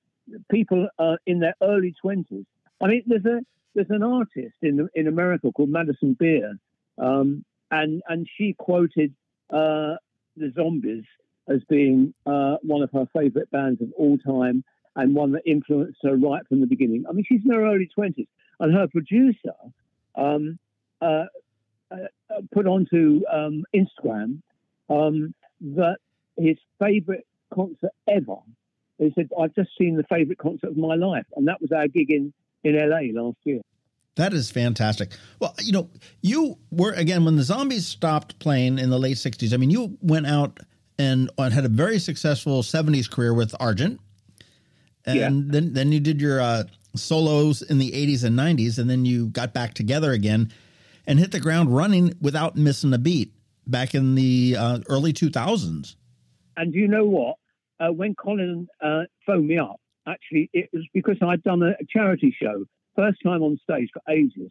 People 0.51 0.89
uh, 0.99 1.17
in 1.27 1.41
their 1.41 1.57
early 1.63 1.95
twenties. 2.01 2.47
I 2.83 2.87
mean, 2.87 3.03
there's 3.07 3.27
a 3.27 3.41
there's 3.75 3.91
an 3.91 4.03
artist 4.03 4.57
in 4.63 4.89
in 4.95 5.07
America 5.09 5.53
called 5.53 5.69
Madison 5.69 6.15
Beer, 6.19 6.59
um, 6.99 7.45
and 7.71 8.03
and 8.09 8.27
she 8.37 8.55
quoted 8.59 9.15
uh, 9.51 9.97
the 10.37 10.53
Zombies 10.55 11.05
as 11.49 11.61
being 11.69 12.15
uh, 12.27 12.57
one 12.63 12.83
of 12.83 12.91
her 12.93 13.07
favourite 13.17 13.51
bands 13.51 13.81
of 13.81 13.89
all 13.97 14.19
time 14.19 14.65
and 14.97 15.15
one 15.15 15.33
that 15.33 15.43
influenced 15.47 15.99
her 16.03 16.17
right 16.17 16.47
from 16.49 16.61
the 16.61 16.67
beginning. 16.67 17.05
I 17.09 17.13
mean, 17.13 17.25
she's 17.27 17.41
in 17.45 17.53
her 17.53 17.65
early 17.65 17.89
20s, 17.97 18.27
and 18.61 18.75
her 18.75 18.89
producer 18.89 19.55
um, 20.17 20.59
uh, 21.01 21.25
uh, 21.91 21.97
put 22.53 22.67
onto 22.67 23.23
um, 23.33 23.65
Instagram 23.75 24.43
um, 24.91 25.35
that 25.61 25.99
his 26.37 26.57
favourite 26.79 27.25
concert 27.55 27.93
ever. 28.09 28.37
He 28.99 29.13
said, 29.15 29.31
I've 29.41 29.55
just 29.55 29.71
seen 29.79 29.97
the 29.97 30.05
favourite 30.05 30.39
concert 30.39 30.71
of 30.71 30.77
my 30.77 30.97
life, 30.97 31.27
and 31.37 31.47
that 31.47 31.61
was 31.61 31.71
our 31.71 31.87
gig 31.87 32.11
in, 32.11 32.33
in 32.65 32.77
LA 32.77 33.21
last 33.21 33.39
year. 33.45 33.61
That 34.19 34.33
is 34.33 34.51
fantastic. 34.51 35.13
Well, 35.39 35.55
you 35.61 35.71
know, 35.71 35.89
you 36.23 36.59
were 36.73 36.93
again 36.93 37.25
when 37.25 37.37
the 37.37 37.45
zombies 37.45 37.87
stopped 37.87 38.41
playing 38.41 38.81
in 38.81 38.91
the 38.91 38.99
late 38.99 39.17
'60s. 39.17 39.55
I 39.55 39.57
mean, 39.57 39.71
you 39.71 39.97
went 40.03 40.27
out 40.27 40.59
and, 40.99 41.31
and 41.39 41.55
had 41.55 41.65
a 41.65 41.69
very 41.69 42.01
successful 42.01 42.63
'70s 42.63 43.09
career 43.09 43.33
with 43.33 43.55
Argent, 43.61 44.01
and 45.07 45.17
yeah. 45.17 45.29
then 45.31 45.73
then 45.73 45.93
you 45.93 46.01
did 46.01 46.21
your 46.21 46.41
uh, 46.41 46.65
solos 46.97 47.63
in 47.63 47.79
the 47.79 47.93
'80s 47.93 48.25
and 48.25 48.37
'90s, 48.37 48.81
and 48.81 48.91
then 48.91 49.05
you 49.05 49.29
got 49.29 49.55
back 49.55 49.75
together 49.75 50.11
again 50.11 50.53
and 51.07 51.21
hit 51.21 51.31
the 51.31 51.39
ground 51.39 51.75
running 51.75 52.13
without 52.21 52.57
missing 52.57 52.93
a 52.93 52.99
beat 52.99 53.33
back 53.69 53.95
in 53.95 54.17
the 54.17 54.57
uh, 54.59 54.81
early 54.89 55.13
2000s. 55.13 55.95
And 56.57 56.75
you 56.75 56.89
know 56.89 57.05
what? 57.05 57.37
Uh, 57.79 57.93
when 57.93 58.17
Colin 58.17 58.67
uh, 58.83 59.05
phoned 59.25 59.47
me 59.47 59.59
up, 59.59 59.81
actually, 60.09 60.51
it 60.53 60.69
was 60.73 60.85
because 60.93 61.17
I'd 61.23 61.45
done 61.45 61.63
a, 61.63 61.71
a 61.71 61.87
charity 61.89 62.35
show, 62.43 62.65
first 62.99 63.19
time 63.23 63.43
on 63.43 63.59
stage 63.63 63.91
for 63.93 64.03
ages, 64.13 64.51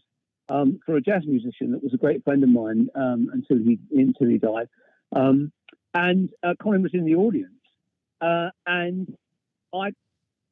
um, 0.50 0.80
for 0.86 0.96
a 0.96 1.02
jazz 1.02 1.24
musician 1.26 1.72
that 1.72 1.84
was 1.84 1.94
a 1.94 1.98
great 1.98 2.24
friend 2.24 2.44
of 2.44 2.50
mine 2.50 2.88
um, 2.96 3.30
until 3.34 3.58
he 3.58 3.78
until 3.92 4.30
he 4.30 4.38
died. 4.38 4.70
Um, 5.16 5.52
and 5.94 6.30
uh, 6.44 6.54
Colin 6.62 6.84
was 6.84 6.94
in 6.94 7.06
the 7.06 7.16
audience, 7.16 7.52
uh, 8.22 8.50
and 8.66 9.14
I, 9.74 9.92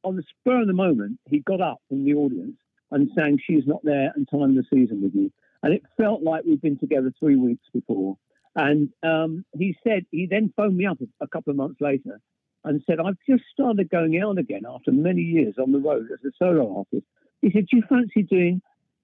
on 0.03 0.15
the 0.15 0.23
spur 0.23 0.61
of 0.61 0.67
the 0.67 0.73
moment, 0.73 1.19
he 1.29 1.39
got 1.39 1.61
up 1.61 1.81
from 1.87 2.03
the 2.03 2.13
audience 2.15 2.57
and 2.91 3.09
sang 3.15 3.39
"She's 3.45 3.65
Not 3.65 3.83
There" 3.83 4.11
and 4.15 4.27
"Time 4.29 4.55
the 4.55 4.63
Season" 4.73 5.01
with 5.01 5.15
me, 5.15 5.31
and 5.63 5.73
it 5.73 5.83
felt 5.97 6.21
like 6.21 6.43
we'd 6.43 6.61
been 6.61 6.77
together 6.77 7.13
three 7.19 7.37
weeks 7.37 7.65
before. 7.73 8.17
And 8.55 8.89
um, 9.03 9.43
he 9.57 9.75
said, 9.85 10.05
he 10.11 10.27
then 10.27 10.53
phoned 10.55 10.77
me 10.77 10.85
up 10.85 10.97
a, 11.19 11.27
couple 11.27 11.51
of 11.51 11.57
months 11.57 11.81
later 11.81 12.21
and 12.63 12.81
said, 12.87 12.99
I've 13.01 13.17
just 13.29 13.43
started 13.51 13.89
going 13.89 14.19
out 14.21 14.37
again 14.37 14.61
after 14.65 14.93
many 14.93 15.21
years 15.21 15.55
on 15.61 15.73
the 15.73 15.77
road 15.77 16.07
as 16.13 16.19
a 16.25 16.31
solo 16.39 16.77
artist. 16.77 17.05
He 17.41 17.51
said, 17.51 17.67
Do 17.67 17.77
you 17.77 17.83
fancy 17.87 18.23
doing 18.23 18.61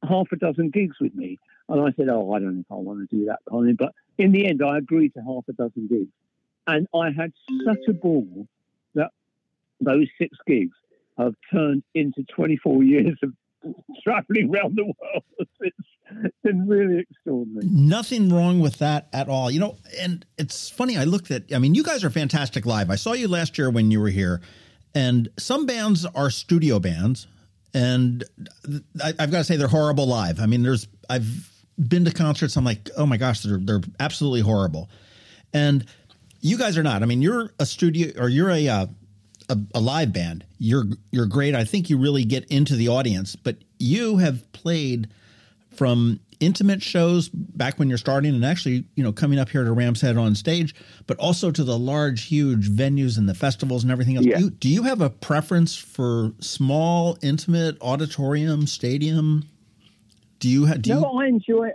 half 0.07 0.27
a 0.31 0.35
dozen 0.35 0.69
gigs 0.69 0.97
with 0.99 1.13
me? 1.15 1.37
And 1.69 1.81
I 1.81 1.91
said, 1.93 2.09
Oh, 2.09 2.33
I 2.33 2.39
don't 2.39 2.55
know 2.55 2.61
if 2.61 2.71
I 2.71 2.75
want 2.75 3.09
to 3.09 3.15
do 3.15 3.25
that, 3.25 3.39
Colin. 3.49 3.75
But 3.75 3.93
in 4.17 4.31
the 4.31 4.47
end, 4.47 4.61
I 4.63 4.77
agreed 4.77 5.13
to 5.13 5.21
half 5.21 5.45
a 5.49 5.53
dozen 5.53 5.87
gigs. 5.87 6.11
And 6.67 6.87
I 6.93 7.11
had 7.11 7.33
such 7.65 7.87
a 7.89 7.93
ball 7.93 8.47
that 8.95 9.11
those 9.79 10.07
six 10.17 10.37
gigs 10.45 10.75
have 11.17 11.35
turned 11.51 11.83
into 11.93 12.23
24 12.35 12.83
years 12.83 13.17
of 13.23 13.33
traveling 14.03 14.53
around 14.53 14.75
the 14.75 14.83
world. 14.83 15.23
It's 16.25 16.35
been 16.43 16.67
really 16.67 16.99
extraordinary. 17.09 17.65
Nothing 17.71 18.33
wrong 18.33 18.59
with 18.59 18.79
that 18.79 19.07
at 19.13 19.29
all. 19.29 19.49
You 19.49 19.61
know, 19.61 19.77
and 19.97 20.25
it's 20.37 20.69
funny. 20.69 20.97
I 20.97 21.05
looked 21.05 21.31
at. 21.31 21.43
I 21.55 21.57
mean, 21.57 21.73
you 21.73 21.83
guys 21.83 22.03
are 22.03 22.09
fantastic 22.09 22.65
live. 22.65 22.89
I 22.89 22.95
saw 22.95 23.13
you 23.13 23.29
last 23.29 23.57
year 23.57 23.69
when 23.69 23.91
you 23.91 24.01
were 24.01 24.09
here, 24.09 24.41
and 24.93 25.29
some 25.37 25.65
bands 25.65 26.05
are 26.05 26.29
studio 26.29 26.79
bands, 26.79 27.27
and 27.73 28.23
I, 29.01 29.13
have 29.19 29.31
got 29.31 29.39
to 29.39 29.43
say 29.43 29.55
they're 29.55 29.67
horrible 29.67 30.07
live. 30.07 30.39
I 30.39 30.45
mean, 30.45 30.63
there's 30.63 30.87
I've 31.09 31.49
been 31.77 32.05
to 32.05 32.11
concerts. 32.11 32.55
I'm 32.55 32.65
like, 32.65 32.89
oh 32.97 33.05
my 33.05 33.17
gosh, 33.17 33.41
they're 33.41 33.59
they're 33.59 33.81
absolutely 33.99 34.41
horrible. 34.41 34.89
And 35.53 35.85
you 36.41 36.57
guys 36.57 36.77
are 36.77 36.83
not. 36.83 37.03
I 37.03 37.05
mean, 37.05 37.21
you're 37.21 37.51
a 37.59 37.65
studio 37.65 38.21
or 38.21 38.29
you're 38.29 38.51
a 38.51 38.67
uh, 38.67 38.85
a, 39.49 39.57
a 39.75 39.79
live 39.79 40.13
band. 40.13 40.45
You're 40.57 40.85
you're 41.11 41.25
great. 41.25 41.55
I 41.55 41.63
think 41.63 41.89
you 41.89 41.97
really 41.97 42.25
get 42.25 42.45
into 42.45 42.75
the 42.75 42.89
audience. 42.89 43.35
But 43.35 43.57
you 43.79 44.17
have 44.17 44.51
played 44.51 45.09
from 45.75 46.19
intimate 46.41 46.81
shows 46.81 47.29
back 47.29 47.79
when 47.79 47.87
you're 47.87 47.97
starting 47.97 48.35
and 48.35 48.43
actually, 48.43 48.83
you 48.95 49.03
know, 49.03 49.13
coming 49.13 49.39
up 49.39 49.47
here 49.47 49.63
to 49.63 49.71
Ram's 49.71 50.01
Head 50.01 50.17
on 50.17 50.35
stage, 50.35 50.75
but 51.07 51.17
also 51.17 51.51
to 51.51 51.63
the 51.63 51.77
large, 51.77 52.25
huge 52.25 52.69
venues 52.69 53.17
and 53.17 53.29
the 53.29 53.33
festivals 53.33 53.83
and 53.83 53.91
everything 53.91 54.17
else. 54.17 54.25
Yeah. 54.25 54.37
Do, 54.37 54.43
you, 54.43 54.49
do 54.49 54.69
you 54.69 54.83
have 54.83 54.99
a 54.99 55.09
preference 55.09 55.77
for 55.77 56.33
small, 56.39 57.17
intimate 57.21 57.77
auditorium, 57.81 58.67
stadium? 58.67 59.47
Do 60.39 60.49
you 60.49 60.65
have? 60.65 60.81
Do 60.81 60.95
no, 60.95 60.99
you? 60.99 61.19
I 61.19 61.27
enjoy. 61.27 61.69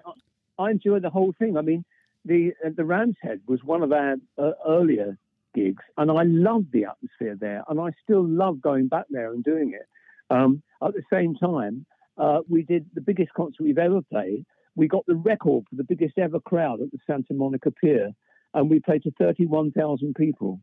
I 0.58 0.70
enjoy 0.70 0.98
the 0.98 1.10
whole 1.10 1.32
thing. 1.38 1.56
I 1.56 1.60
mean, 1.62 1.84
the 2.24 2.52
uh, 2.64 2.70
the 2.76 2.84
Ram's 2.84 3.16
Head 3.22 3.40
was 3.46 3.62
one 3.62 3.82
of 3.82 3.92
our 3.92 4.16
uh, 4.36 4.50
earlier 4.66 5.16
gigs, 5.54 5.82
and 5.96 6.10
I 6.10 6.24
loved 6.24 6.72
the 6.72 6.86
atmosphere 6.86 7.36
there, 7.38 7.62
and 7.68 7.80
I 7.80 7.90
still 8.02 8.26
love 8.26 8.60
going 8.60 8.88
back 8.88 9.06
there 9.08 9.32
and 9.32 9.44
doing 9.44 9.72
it. 9.72 9.86
Um, 10.28 10.62
at 10.82 10.92
the 10.94 11.02
same 11.10 11.36
time, 11.36 11.86
uh, 12.18 12.40
we 12.48 12.62
did 12.62 12.86
the 12.94 13.00
biggest 13.00 13.32
concert 13.34 13.62
we've 13.62 13.78
ever 13.78 14.02
played. 14.02 14.44
We 14.76 14.88
got 14.88 15.04
the 15.06 15.16
record 15.16 15.64
for 15.68 15.76
the 15.76 15.84
biggest 15.84 16.18
ever 16.18 16.38
crowd 16.40 16.80
at 16.80 16.90
the 16.92 16.98
Santa 17.06 17.34
Monica 17.34 17.70
Pier, 17.70 18.12
and 18.54 18.70
we 18.70 18.80
played 18.80 19.02
to 19.02 19.10
31,000 19.18 20.14
people. 20.14 20.60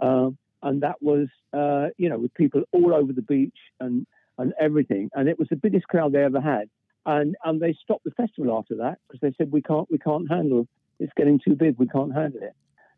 Uh, 0.00 0.30
and 0.62 0.82
that 0.82 1.00
was, 1.00 1.28
uh, 1.52 1.88
you 1.96 2.08
know, 2.08 2.18
with 2.18 2.34
people 2.34 2.62
all 2.72 2.94
over 2.94 3.12
the 3.12 3.22
beach 3.22 3.56
and, 3.80 4.06
and 4.38 4.52
everything. 4.60 5.10
And 5.14 5.28
it 5.28 5.38
was 5.38 5.48
the 5.48 5.56
biggest 5.56 5.88
crowd 5.88 6.12
they 6.12 6.22
ever 6.22 6.40
had. 6.40 6.68
And, 7.06 7.34
and 7.44 7.60
they 7.60 7.74
stopped 7.82 8.04
the 8.04 8.12
festival 8.12 8.56
after 8.56 8.76
that 8.76 8.98
because 9.08 9.20
they 9.20 9.34
said, 9.36 9.50
we 9.50 9.62
can't, 9.62 9.90
we 9.90 9.98
can't 9.98 10.30
handle 10.30 10.68
it's 11.02 11.12
getting 11.16 11.40
too 11.44 11.56
big. 11.56 11.78
We 11.78 11.88
can't 11.88 12.14
handle 12.14 12.40
it. 12.42 12.54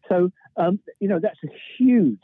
So, 0.09 0.31
um, 0.57 0.79
you 1.01 1.09
know, 1.09 1.19
that's 1.21 1.39
a 1.45 1.49
huge 1.79 2.21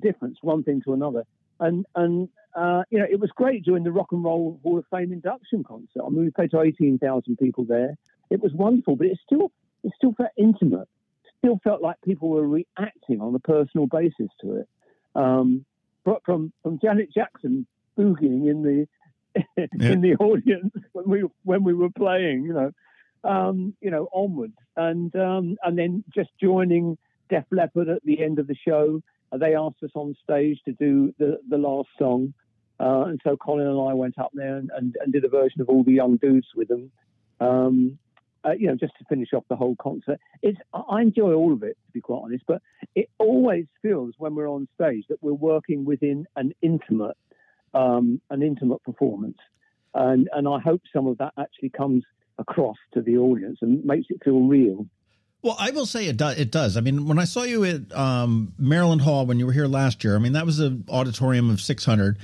difference, 0.00 0.38
one 0.42 0.64
thing 0.64 0.82
to 0.84 0.92
another. 0.92 1.24
And, 1.62 1.86
and 1.94 2.28
uh, 2.54 2.82
you 2.90 2.98
know, 2.98 3.06
it 3.10 3.20
was 3.20 3.30
great 3.34 3.64
doing 3.64 3.84
the 3.84 3.92
Rock 3.92 4.08
and 4.12 4.22
Roll 4.24 4.60
Hall 4.62 4.78
of 4.78 4.84
Fame 4.90 5.12
induction 5.12 5.64
concert. 5.64 6.02
I 6.04 6.08
mean, 6.10 6.24
we 6.24 6.30
played 6.30 6.50
to 6.50 6.60
18,000 6.60 7.36
people 7.36 7.64
there. 7.64 7.96
It 8.30 8.42
was 8.42 8.52
wonderful, 8.52 8.96
but 8.96 9.06
it 9.06 9.18
still, 9.24 9.50
it 9.82 9.92
still 9.96 10.12
felt 10.12 10.30
intimate. 10.36 10.88
Still 11.38 11.60
felt 11.64 11.82
like 11.82 11.96
people 12.02 12.28
were 12.28 12.46
reacting 12.46 13.20
on 13.20 13.34
a 13.34 13.38
personal 13.40 13.86
basis 13.86 14.28
to 14.42 14.56
it. 14.56 14.68
Um, 15.14 15.64
but 16.04 16.22
from 16.24 16.52
from 16.62 16.78
Janet 16.80 17.12
Jackson 17.12 17.66
boogieing 17.98 18.50
in 18.50 18.62
the 18.62 18.86
Yeah. 19.56 19.92
in 19.92 20.00
the 20.02 20.14
audience 20.16 20.74
when 20.92 21.08
we 21.08 21.24
when 21.44 21.64
we 21.64 21.72
were 21.72 21.90
playing, 21.90 22.44
you 22.44 22.52
know, 22.52 22.70
um, 23.24 23.74
you 23.80 23.90
know, 23.90 24.08
onwards, 24.12 24.56
and 24.76 25.14
um, 25.16 25.56
and 25.62 25.78
then 25.78 26.04
just 26.14 26.30
joining 26.40 26.98
Def 27.30 27.44
Leppard 27.50 27.88
at 27.88 28.02
the 28.04 28.22
end 28.22 28.38
of 28.38 28.46
the 28.46 28.56
show. 28.66 29.02
They 29.38 29.54
asked 29.54 29.82
us 29.82 29.90
on 29.94 30.14
stage 30.22 30.58
to 30.64 30.72
do 30.72 31.14
the 31.18 31.40
the 31.48 31.58
last 31.58 31.88
song, 31.98 32.34
uh, 32.80 33.04
and 33.04 33.20
so 33.24 33.36
Colin 33.36 33.66
and 33.66 33.90
I 33.90 33.94
went 33.94 34.18
up 34.18 34.30
there 34.34 34.56
and, 34.56 34.70
and, 34.76 34.96
and 35.00 35.12
did 35.12 35.24
a 35.24 35.28
version 35.28 35.60
of 35.60 35.68
All 35.68 35.84
the 35.84 35.92
Young 35.92 36.16
Dudes 36.16 36.48
with 36.54 36.68
them. 36.68 36.90
Um, 37.40 37.98
uh, 38.44 38.52
you 38.52 38.66
know, 38.66 38.74
just 38.74 38.92
to 38.98 39.04
finish 39.04 39.32
off 39.32 39.44
the 39.48 39.56
whole 39.56 39.76
concert. 39.76 40.18
It's 40.42 40.58
I 40.74 41.00
enjoy 41.02 41.32
all 41.32 41.52
of 41.52 41.62
it, 41.62 41.76
to 41.86 41.92
be 41.92 42.00
quite 42.00 42.22
honest. 42.24 42.44
But 42.46 42.60
it 42.94 43.08
always 43.18 43.66
feels 43.82 44.14
when 44.18 44.34
we're 44.34 44.48
on 44.48 44.68
stage 44.74 45.04
that 45.08 45.22
we're 45.22 45.32
working 45.32 45.84
within 45.84 46.26
an 46.36 46.52
intimate, 46.60 47.16
um, 47.74 48.20
an 48.30 48.42
intimate 48.42 48.82
performance, 48.82 49.38
and 49.94 50.28
and 50.32 50.48
I 50.48 50.58
hope 50.58 50.82
some 50.92 51.06
of 51.06 51.18
that 51.18 51.34
actually 51.38 51.70
comes 51.70 52.04
across 52.38 52.76
to 52.94 53.02
the 53.02 53.18
audience 53.18 53.58
and 53.62 53.84
makes 53.84 54.06
it 54.10 54.22
feel 54.24 54.40
real. 54.40 54.86
Well, 55.42 55.56
I 55.58 55.72
will 55.72 55.86
say 55.86 56.06
it 56.06 56.16
does. 56.16 56.38
It 56.38 56.52
does. 56.52 56.76
I 56.76 56.80
mean, 56.80 57.06
when 57.06 57.18
I 57.18 57.24
saw 57.24 57.42
you 57.42 57.64
at 57.64 57.92
um, 57.92 58.54
Maryland 58.58 59.02
Hall 59.02 59.26
when 59.26 59.40
you 59.40 59.46
were 59.46 59.52
here 59.52 59.66
last 59.66 60.04
year, 60.04 60.14
I 60.14 60.18
mean 60.18 60.32
that 60.34 60.46
was 60.46 60.60
an 60.60 60.84
auditorium 60.88 61.50
of 61.50 61.60
600. 61.60 62.18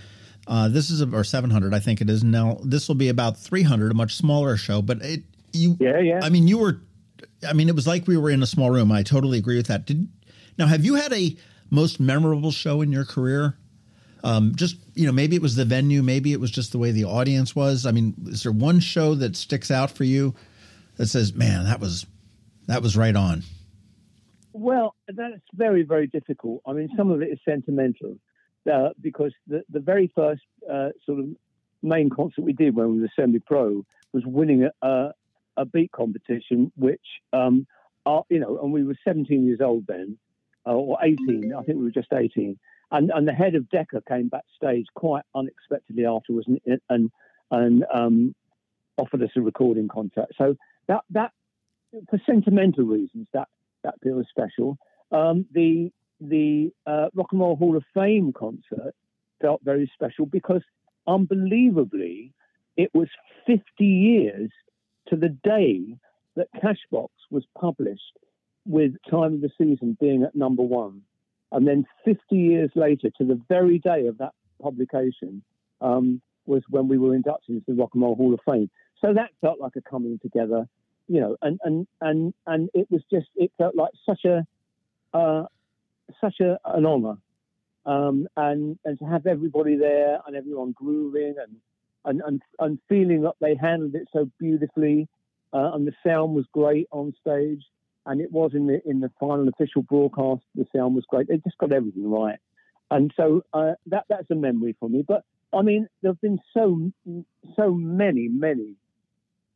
Uh, 0.46 0.68
this 0.68 0.88
is 0.88 1.02
a, 1.02 1.10
or 1.10 1.24
700, 1.24 1.74
I 1.74 1.78
think 1.80 2.00
it 2.00 2.08
is 2.08 2.24
now. 2.24 2.58
This 2.64 2.88
will 2.88 2.94
be 2.94 3.08
about 3.08 3.36
300, 3.36 3.90
a 3.90 3.94
much 3.94 4.14
smaller 4.14 4.56
show. 4.56 4.80
But 4.80 5.02
it, 5.02 5.24
you, 5.52 5.76
Yeah, 5.80 5.98
yeah. 5.98 6.20
I 6.22 6.30
mean, 6.30 6.46
you 6.48 6.58
were. 6.58 6.80
I 7.46 7.52
mean, 7.52 7.68
it 7.68 7.74
was 7.74 7.86
like 7.86 8.06
we 8.06 8.16
were 8.16 8.30
in 8.30 8.42
a 8.42 8.46
small 8.46 8.70
room. 8.70 8.90
I 8.92 9.02
totally 9.02 9.38
agree 9.38 9.56
with 9.56 9.66
that. 9.66 9.84
Did 9.84 10.08
now 10.56 10.66
have 10.66 10.84
you 10.84 10.94
had 10.94 11.12
a 11.12 11.36
most 11.70 12.00
memorable 12.00 12.52
show 12.52 12.80
in 12.82 12.92
your 12.92 13.04
career? 13.04 13.58
Um, 14.24 14.54
just 14.54 14.76
you 14.94 15.06
know, 15.06 15.12
maybe 15.12 15.36
it 15.36 15.42
was 15.42 15.56
the 15.56 15.64
venue, 15.64 16.02
maybe 16.02 16.32
it 16.32 16.40
was 16.40 16.50
just 16.50 16.72
the 16.72 16.78
way 16.78 16.92
the 16.92 17.04
audience 17.04 17.54
was. 17.54 17.84
I 17.84 17.90
mean, 17.90 18.14
is 18.26 18.44
there 18.44 18.52
one 18.52 18.80
show 18.80 19.14
that 19.16 19.36
sticks 19.36 19.70
out 19.70 19.90
for 19.90 20.04
you 20.04 20.34
that 20.96 21.08
says, 21.08 21.34
"Man, 21.34 21.64
that 21.64 21.80
was 21.80 22.06
that 22.68 22.82
was 22.82 22.96
right 22.96 23.16
on"? 23.16 23.42
Well, 24.52 24.94
that's 25.08 25.42
very, 25.54 25.82
very 25.82 26.06
difficult. 26.06 26.62
I 26.66 26.72
mean, 26.72 26.88
some 26.96 27.10
of 27.10 27.22
it 27.22 27.26
is 27.26 27.38
sentimental 27.44 28.16
uh, 28.70 28.90
because 29.00 29.32
the, 29.46 29.62
the 29.70 29.80
very 29.80 30.10
first 30.14 30.42
uh, 30.70 30.88
sort 31.06 31.20
of 31.20 31.26
main 31.82 32.10
concert 32.10 32.42
we 32.42 32.52
did 32.52 32.74
when 32.74 32.92
we 32.92 33.00
were 33.00 33.10
semi-pro 33.14 33.84
was 34.12 34.24
winning 34.26 34.68
a, 34.82 35.10
a, 35.56 35.64
beat 35.64 35.92
competition, 35.92 36.72
which, 36.76 37.00
um, 37.32 37.66
you 38.30 38.40
know, 38.40 38.58
and 38.62 38.72
we 38.72 38.84
were 38.84 38.96
17 39.04 39.46
years 39.46 39.60
old 39.60 39.86
then, 39.86 40.18
uh, 40.66 40.72
or 40.72 40.98
18. 41.02 41.54
I 41.54 41.62
think 41.62 41.78
we 41.78 41.84
were 41.84 41.90
just 41.90 42.12
18. 42.12 42.58
And, 42.90 43.10
and 43.14 43.28
the 43.28 43.32
head 43.32 43.54
of 43.54 43.68
Decca 43.68 44.02
came 44.08 44.28
backstage 44.28 44.86
quite 44.94 45.24
unexpectedly 45.34 46.06
afterwards 46.06 46.48
and, 46.48 46.80
and, 46.88 47.10
and 47.50 47.84
um, 47.92 48.34
offered 48.96 49.22
us 49.22 49.30
a 49.36 49.40
recording 49.40 49.88
contract. 49.88 50.32
So 50.38 50.56
that, 50.88 51.02
that, 51.10 51.32
for 52.08 52.20
sentimental 52.26 52.84
reasons, 52.84 53.26
that 53.32 53.48
that 53.84 53.94
feels 54.02 54.26
special. 54.30 54.78
Um, 55.12 55.46
the 55.52 55.90
the 56.20 56.70
uh, 56.86 57.08
Rock 57.14 57.28
and 57.32 57.40
Roll 57.40 57.56
Hall 57.56 57.76
of 57.76 57.84
Fame 57.94 58.32
concert 58.32 58.94
felt 59.40 59.60
very 59.62 59.90
special 59.94 60.26
because, 60.26 60.62
unbelievably, 61.06 62.32
it 62.76 62.90
was 62.92 63.08
50 63.46 63.62
years 63.84 64.50
to 65.08 65.16
the 65.16 65.28
day 65.28 65.96
that 66.36 66.48
Cashbox 66.56 67.08
was 67.30 67.44
published, 67.58 68.18
with 68.66 68.92
Time 69.10 69.34
of 69.34 69.40
the 69.40 69.50
Season 69.56 69.96
being 69.98 70.22
at 70.22 70.34
number 70.34 70.62
one, 70.62 71.02
and 71.52 71.66
then 71.66 71.86
50 72.04 72.20
years 72.36 72.70
later, 72.74 73.08
to 73.16 73.24
the 73.24 73.40
very 73.48 73.78
day 73.78 74.06
of 74.06 74.18
that 74.18 74.32
publication, 74.60 75.42
um, 75.80 76.20
was 76.46 76.62
when 76.68 76.88
we 76.88 76.98
were 76.98 77.14
inducted 77.14 77.56
into 77.56 77.64
the 77.68 77.74
Rock 77.74 77.90
and 77.94 78.02
Roll 78.02 78.14
Hall 78.14 78.34
of 78.34 78.40
Fame. 78.44 78.70
So 79.00 79.14
that 79.14 79.30
felt 79.40 79.60
like 79.60 79.76
a 79.76 79.80
coming 79.80 80.18
together 80.20 80.68
you 81.08 81.20
know, 81.20 81.36
and 81.42 81.58
and 81.64 81.86
and 82.00 82.34
and 82.46 82.70
it 82.74 82.86
was 82.90 83.02
just 83.10 83.28
it 83.34 83.50
felt 83.58 83.74
like 83.74 83.92
such 84.06 84.24
a 84.24 84.46
uh, 85.14 85.44
such 86.20 86.40
a, 86.40 86.58
an 86.66 86.86
honour, 86.86 87.16
um, 87.86 88.28
and 88.36 88.78
and 88.84 88.98
to 88.98 89.04
have 89.06 89.26
everybody 89.26 89.76
there 89.76 90.18
and 90.26 90.36
everyone 90.36 90.72
grooving 90.72 91.34
and 91.42 91.56
and 92.04 92.22
and, 92.26 92.42
and 92.58 92.78
feeling 92.88 93.22
that 93.22 93.34
they 93.40 93.54
handled 93.54 93.94
it 93.94 94.06
so 94.12 94.30
beautifully, 94.38 95.08
uh, 95.52 95.72
and 95.72 95.86
the 95.86 95.94
sound 96.06 96.34
was 96.34 96.44
great 96.52 96.86
on 96.90 97.14
stage, 97.20 97.64
and 98.04 98.20
it 98.20 98.30
was 98.30 98.52
in 98.54 98.66
the 98.66 98.80
in 98.88 99.00
the 99.00 99.10
final 99.18 99.48
official 99.48 99.82
broadcast. 99.82 100.42
The 100.54 100.66
sound 100.76 100.94
was 100.94 101.04
great. 101.08 101.28
They 101.28 101.38
just 101.38 101.58
got 101.58 101.72
everything 101.72 102.10
right, 102.10 102.38
and 102.90 103.12
so 103.16 103.44
uh, 103.54 103.72
that 103.86 104.04
that's 104.10 104.30
a 104.30 104.34
memory 104.34 104.76
for 104.78 104.90
me. 104.90 105.04
But 105.06 105.24
I 105.54 105.62
mean, 105.62 105.88
there 106.02 106.10
have 106.12 106.20
been 106.20 106.40
so 106.52 106.92
so 107.56 107.72
many 107.72 108.28
many 108.28 108.74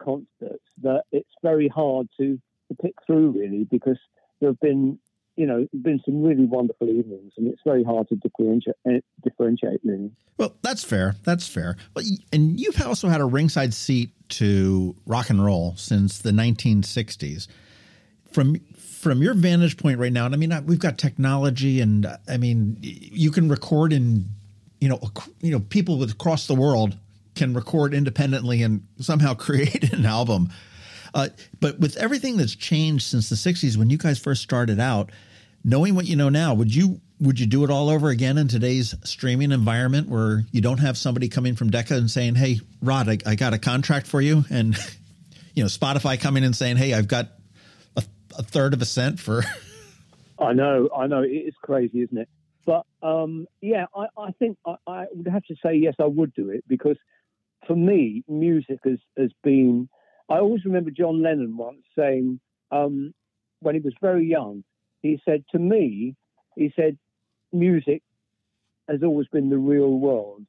concerts 0.03 0.65
that 0.83 1.03
it's 1.13 1.31
very 1.43 1.69
hard 1.69 2.09
to, 2.19 2.39
to 2.69 2.75
pick 2.81 2.95
through 3.07 3.31
really 3.31 3.67
because 3.71 3.99
there 4.41 4.51
have 4.51 4.61
been 4.61 4.99
you 5.37 5.47
know 5.47 5.67
been 5.83 6.01
some 6.05 6.23
really 6.23 6.45
wonderful 6.45 6.89
evenings 6.89 7.33
and 7.37 7.49
it's 7.49 7.63
very 7.65 7.85
hard 7.85 8.09
to 8.09 8.17
differentiate, 8.17 8.77
eh, 8.87 9.01
differentiate 9.25 9.81
really. 9.85 10.11
Well, 10.39 10.55
that's 10.63 10.83
fair. 10.83 11.15
That's 11.25 11.47
fair. 11.47 11.77
And 12.33 12.59
you've 12.59 12.81
also 12.83 13.09
had 13.09 13.21
a 13.21 13.25
ringside 13.25 13.75
seat 13.75 14.11
to 14.31 14.97
rock 15.07 15.31
and 15.31 15.45
roll 15.45 15.75
since 15.77 16.19
the 16.19 16.31
1960s. 16.31 17.49
From 18.33 18.57
from 18.77 19.21
your 19.21 19.35
vantage 19.35 19.77
point 19.77 19.99
right 19.99 20.13
now, 20.13 20.27
and 20.27 20.35
I 20.35 20.39
mean, 20.39 20.55
we've 20.65 20.79
got 20.79 20.97
technology, 20.97 21.81
and 21.81 22.07
I 22.29 22.37
mean, 22.37 22.79
you 22.81 23.31
can 23.31 23.49
record 23.49 23.93
in, 23.93 24.27
you 24.81 24.89
know, 24.89 25.01
you 25.41 25.51
know, 25.51 25.61
people 25.61 26.03
across 26.03 26.47
the 26.47 26.55
world 26.55 26.97
can 27.35 27.55
record 27.55 27.95
independently 27.95 28.63
and 28.63 28.87
somehow 28.99 29.35
create 29.47 29.93
an 29.93 30.07
album. 30.07 30.51
Uh, 31.15 31.29
but 31.61 31.79
with 31.79 31.97
everything 31.97 32.37
that's 32.37 32.55
changed 32.55 33.05
since 33.05 33.29
the 33.29 33.37
60s 33.37 33.77
when 33.77 33.91
you 33.91 33.99
guys 33.99 34.19
first 34.19 34.43
started 34.43 34.81
out 34.81 35.11
knowing 35.65 35.95
what 35.95 36.07
you 36.07 36.17
know 36.17 36.31
now 36.31 36.55
would 36.55 36.75
you 36.75 37.01
would 37.21 37.39
you 37.39 37.47
do 37.47 37.63
it 37.65 37.71
all 37.71 37.91
over 37.91 38.09
again 38.09 38.39
in 38.39 38.49
today's 38.49 38.95
streaming 39.05 39.53
environment 39.53 40.09
where 40.09 40.43
you 40.53 40.63
don't 40.63 40.79
have 40.79 40.97
somebody 40.97 41.29
coming 41.29 41.55
from 41.55 41.69
decca 41.69 41.95
and 41.95 42.11
saying 42.11 42.35
hey 42.35 42.59
rod 42.81 43.11
i, 43.11 43.19
I 43.27 43.35
got 43.35 43.53
a 43.53 43.59
contract 43.59 44.07
for 44.07 44.23
you 44.23 44.43
and 44.49 44.75
you 45.55 45.63
know 45.63 45.69
spotify 45.69 46.19
coming 46.19 46.45
and 46.45 46.57
saying 46.57 46.79
hey 46.79 46.95
i've 46.95 47.09
got 47.09 47.29
a, 47.95 48.03
a 48.39 48.43
third 48.43 48.73
of 48.73 48.81
a 48.81 48.87
cent 48.87 49.21
for 49.21 49.45
I 50.43 50.53
know, 50.53 50.89
I 50.95 51.07
know, 51.07 51.23
it 51.23 51.29
is 51.29 51.55
crazy, 51.63 52.03
isn't 52.03 52.19
it? 52.19 52.29
But 52.65 52.85
um, 53.03 53.47
yeah, 53.61 53.87
I, 53.95 54.07
I 54.17 54.33
think 54.39 54.59
I, 54.67 54.77
I 54.87 55.07
would 55.13 55.27
have 55.29 55.45
to 55.45 55.57
say 55.65 55.75
yes, 55.75 55.95
I 55.99 56.07
would 56.07 56.35
do 56.35 56.51
it 56.51 56.65
because 56.69 56.97
for 57.67 57.77
me, 57.77 58.25
music 58.29 58.81
has, 58.85 58.99
has 59.19 59.31
been. 59.43 59.89
I 60.29 60.39
always 60.39 60.65
remember 60.65 60.91
John 60.91 61.23
Lennon 61.23 61.57
once 61.57 61.83
saying, 61.97 62.41
um, 62.71 63.13
when 63.61 63.75
he 63.75 63.81
was 63.81 63.95
very 64.01 64.27
young, 64.27 64.65
he 65.01 65.21
said 65.25 65.45
to 65.53 65.59
me, 65.59 66.15
he 66.57 66.73
said, 66.75 66.99
music 67.53 68.03
has 68.89 69.03
always 69.03 69.29
been 69.29 69.51
the 69.51 69.59
real 69.59 69.93
world. 69.99 70.45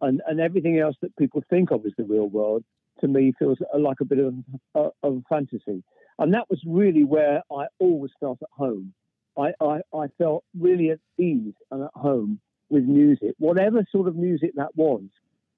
And, 0.00 0.22
and 0.26 0.40
everything 0.40 0.78
else 0.78 0.96
that 1.02 1.16
people 1.16 1.42
think 1.50 1.70
of 1.70 1.84
as 1.84 1.92
the 1.96 2.04
real 2.04 2.28
world, 2.28 2.64
to 3.00 3.08
me, 3.08 3.32
feels 3.38 3.58
like 3.76 4.00
a 4.00 4.04
bit 4.04 4.18
of, 4.18 4.34
uh, 4.74 4.90
of 5.02 5.22
fantasy. 5.28 5.82
And 6.18 6.34
that 6.34 6.48
was 6.50 6.60
really 6.66 7.04
where 7.04 7.42
I 7.50 7.66
always 7.78 8.12
felt 8.20 8.38
at 8.42 8.48
home. 8.52 8.92
I, 9.36 9.52
I, 9.60 9.80
I 9.94 10.06
felt 10.18 10.44
really 10.58 10.90
at 10.90 10.98
ease 11.18 11.54
and 11.70 11.84
at 11.84 11.90
home 11.94 12.40
with 12.70 12.84
music, 12.84 13.34
whatever 13.38 13.84
sort 13.90 14.08
of 14.08 14.16
music 14.16 14.52
that 14.56 14.76
was. 14.76 15.02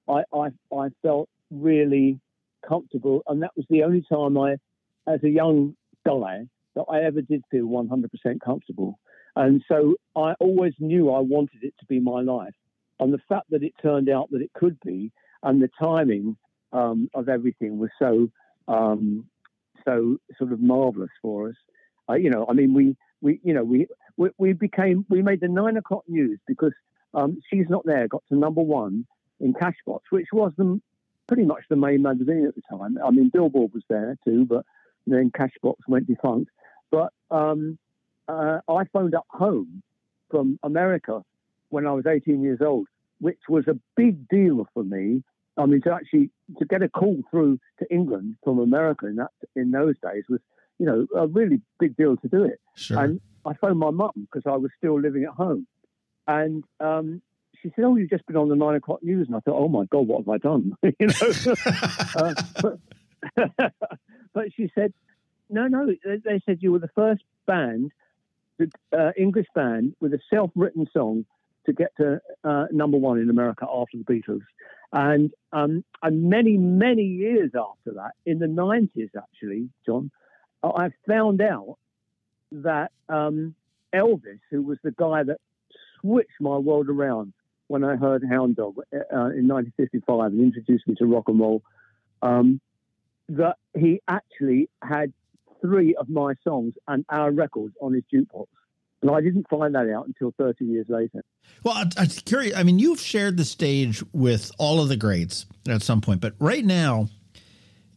I, 0.09 0.23
I, 0.33 0.49
I 0.75 0.89
felt 1.01 1.29
really 1.49 2.19
comfortable, 2.67 3.23
and 3.27 3.41
that 3.43 3.51
was 3.55 3.65
the 3.69 3.83
only 3.83 4.03
time 4.07 4.37
I, 4.37 4.53
as 5.07 5.23
a 5.23 5.29
young 5.29 5.75
guy, 6.05 6.47
that 6.75 6.85
I 6.89 7.01
ever 7.01 7.21
did 7.21 7.43
feel 7.51 7.65
100% 7.65 8.07
comfortable. 8.43 8.97
And 9.35 9.63
so 9.67 9.95
I 10.15 10.33
always 10.39 10.73
knew 10.79 11.11
I 11.11 11.19
wanted 11.19 11.63
it 11.63 11.73
to 11.79 11.85
be 11.85 11.99
my 11.99 12.21
life. 12.21 12.53
And 12.99 13.13
the 13.13 13.21
fact 13.29 13.49
that 13.49 13.63
it 13.63 13.73
turned 13.81 14.09
out 14.09 14.29
that 14.31 14.41
it 14.41 14.51
could 14.53 14.79
be, 14.85 15.11
and 15.43 15.61
the 15.61 15.69
timing 15.79 16.37
um, 16.71 17.09
of 17.13 17.29
everything 17.29 17.77
was 17.77 17.89
so, 17.97 18.29
um, 18.67 19.25
so 19.85 20.17
sort 20.37 20.51
of 20.51 20.61
marvelous 20.61 21.09
for 21.21 21.49
us. 21.49 21.55
Uh, 22.09 22.13
you 22.13 22.29
know, 22.29 22.45
I 22.47 22.53
mean, 22.53 22.73
we, 22.73 22.95
we, 23.21 23.39
you 23.43 23.53
know, 23.53 23.63
we, 23.63 23.87
we, 24.17 24.29
we 24.37 24.53
became, 24.53 25.05
we 25.09 25.21
made 25.21 25.41
the 25.41 25.47
nine 25.47 25.77
o'clock 25.77 26.03
news 26.07 26.39
because 26.47 26.73
um, 27.13 27.41
she's 27.49 27.65
not 27.69 27.85
there. 27.85 28.07
Got 28.07 28.23
to 28.29 28.35
number 28.37 28.61
one 28.61 29.05
in 29.41 29.53
Cashbox, 29.53 30.01
which 30.11 30.27
was 30.31 30.53
the, 30.57 30.79
pretty 31.27 31.43
much 31.43 31.63
the 31.69 31.75
main 31.75 32.01
magazine 32.01 32.45
at 32.45 32.55
the 32.55 32.61
time. 32.69 32.97
I 33.03 33.11
mean, 33.11 33.29
Billboard 33.29 33.73
was 33.73 33.83
there 33.89 34.17
too, 34.23 34.45
but 34.45 34.65
then 35.07 35.31
Cashbox 35.31 35.75
went 35.87 36.07
defunct. 36.07 36.51
But 36.91 37.11
um, 37.29 37.77
uh, 38.27 38.59
I 38.67 38.83
phoned 38.93 39.15
up 39.15 39.25
home 39.29 39.81
from 40.29 40.59
America 40.63 41.23
when 41.69 41.87
I 41.87 41.91
was 41.91 42.05
18 42.05 42.41
years 42.41 42.59
old, 42.61 42.87
which 43.19 43.39
was 43.49 43.67
a 43.67 43.77
big 43.95 44.27
deal 44.29 44.67
for 44.73 44.83
me. 44.83 45.23
I 45.57 45.65
mean, 45.65 45.81
to 45.81 45.93
actually 45.93 46.29
to 46.59 46.65
get 46.65 46.81
a 46.81 46.89
call 46.89 47.21
through 47.29 47.59
to 47.79 47.93
England 47.93 48.37
from 48.43 48.59
America 48.59 49.07
in 49.07 49.17
that 49.17 49.31
in 49.55 49.71
those 49.71 49.95
days 50.01 50.23
was, 50.29 50.39
you 50.79 50.85
know, 50.85 51.07
a 51.15 51.27
really 51.27 51.61
big 51.79 51.95
deal 51.97 52.15
to 52.17 52.27
do 52.27 52.43
it. 52.43 52.59
Sure. 52.75 52.99
And 52.99 53.21
I 53.45 53.53
phoned 53.53 53.79
my 53.79 53.91
mum 53.91 54.11
because 54.15 54.43
I 54.45 54.55
was 54.55 54.71
still 54.77 54.99
living 54.99 55.23
at 55.23 55.31
home, 55.31 55.67
and 56.27 56.63
um, 56.79 57.21
she 57.61 57.71
said, 57.75 57.85
"Oh, 57.85 57.95
you've 57.95 58.09
just 58.09 58.25
been 58.25 58.37
on 58.37 58.49
the 58.49 58.55
nine 58.55 58.75
o'clock 58.75 59.03
news," 59.03 59.27
and 59.27 59.35
I 59.35 59.39
thought, 59.39 59.57
"Oh 59.57 59.67
my 59.67 59.85
god, 59.85 60.07
what 60.07 60.19
have 60.19 60.29
I 60.29 60.37
done?" 60.37 60.75
you 60.83 61.07
know. 61.07 61.53
uh, 62.15 62.33
but, 63.35 63.73
but, 64.33 64.53
she 64.55 64.71
said, 64.73 64.93
"No, 65.49 65.67
no." 65.67 65.87
They 66.03 66.41
said 66.45 66.59
you 66.61 66.71
were 66.71 66.79
the 66.79 66.89
first 66.95 67.23
band, 67.45 67.91
the 68.57 68.71
uh, 68.97 69.11
English 69.17 69.47
band, 69.53 69.95
with 69.99 70.13
a 70.13 70.19
self-written 70.29 70.87
song 70.93 71.25
to 71.65 71.73
get 71.73 71.95
to 71.97 72.19
uh, 72.43 72.65
number 72.71 72.97
one 72.97 73.19
in 73.19 73.29
America 73.29 73.65
after 73.71 73.97
the 73.97 74.03
Beatles, 74.03 74.45
and 74.91 75.31
um, 75.53 75.83
and 76.01 76.29
many 76.29 76.57
many 76.57 77.03
years 77.03 77.51
after 77.55 77.93
that, 77.93 78.11
in 78.25 78.39
the 78.39 78.47
nineties, 78.47 79.09
actually, 79.15 79.69
John, 79.85 80.09
I 80.63 80.89
found 81.07 81.41
out 81.41 81.77
that 82.51 82.91
um, 83.07 83.55
Elvis, 83.93 84.39
who 84.49 84.63
was 84.63 84.77
the 84.83 84.91
guy 84.91 85.23
that 85.23 85.37
switched 86.01 86.41
my 86.41 86.57
world 86.57 86.89
around 86.89 87.33
when 87.71 87.85
I 87.85 87.95
heard 87.95 88.21
Hound 88.29 88.57
Dog 88.57 88.75
uh, 88.93 89.31
in 89.31 89.47
1955 89.47 90.33
and 90.33 90.41
introduced 90.41 90.85
me 90.89 90.95
to 90.95 91.05
rock 91.05 91.29
and 91.29 91.39
roll, 91.39 91.63
um, 92.21 92.59
that 93.29 93.55
he 93.73 94.01
actually 94.09 94.69
had 94.83 95.13
three 95.61 95.95
of 95.95 96.09
my 96.09 96.33
songs 96.43 96.73
and 96.89 97.05
our 97.07 97.31
records 97.31 97.73
on 97.81 97.93
his 97.93 98.03
jukebox. 98.13 98.47
And 99.01 99.09
I 99.09 99.21
didn't 99.21 99.47
find 99.49 99.73
that 99.75 99.89
out 99.89 100.05
until 100.05 100.33
30 100.37 100.65
years 100.65 100.87
later. 100.89 101.23
Well, 101.63 101.75
I'm, 101.75 101.89
I'm 101.97 102.07
curious. 102.07 102.57
I 102.57 102.63
mean, 102.63 102.77
you've 102.77 102.99
shared 102.99 103.37
the 103.37 103.45
stage 103.45 104.03
with 104.11 104.51
all 104.59 104.81
of 104.81 104.89
the 104.89 104.97
greats 104.97 105.45
at 105.65 105.81
some 105.81 106.01
point, 106.01 106.19
but 106.19 106.33
right 106.39 106.65
now, 106.65 107.07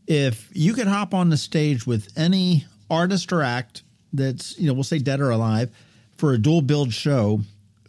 if 0.07 0.51
you 0.53 0.75
could 0.75 0.87
hop 0.87 1.13
on 1.15 1.31
the 1.31 1.37
stage 1.37 1.85
with 1.85 2.13
any 2.17 2.65
artist 2.89 3.33
or 3.33 3.43
act 3.43 3.83
that's, 4.13 4.57
you 4.57 4.69
know, 4.69 4.73
we'll 4.73 4.85
say 4.85 4.99
dead 5.01 5.21
or 5.21 5.31
alive 5.31 5.71
for 6.17 6.33
a 6.33 6.39
dual 6.39 6.63
build 6.63 6.93
show, 6.93 7.41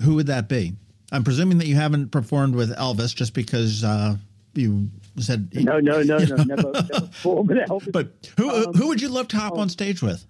who 0.01 0.15
would 0.15 0.27
that 0.27 0.49
be? 0.49 0.73
I'm 1.15 1.23
presuming 1.23 1.59
that 1.59 1.67
you 1.67 1.75
haven't 1.75 2.11
performed 2.11 2.55
with 2.55 2.75
Elvis 2.75 3.15
just 3.15 3.33
because 3.33 3.85
uh, 3.85 4.17
you 4.53 4.89
said 5.17 5.47
no, 5.53 5.79
no, 5.79 6.01
no, 6.01 6.17
no, 6.17 6.35
never, 6.43 6.45
never 6.45 6.83
performed 6.83 7.49
with 7.49 7.57
Elvis. 7.69 7.91
But 7.93 8.31
who 8.35 8.49
um, 8.49 8.73
who 8.73 8.89
would 8.89 9.01
you 9.01 9.07
love 9.07 9.29
to 9.29 9.37
hop 9.37 9.53
um, 9.53 9.59
on 9.59 9.69
stage 9.69 10.01
with? 10.01 10.25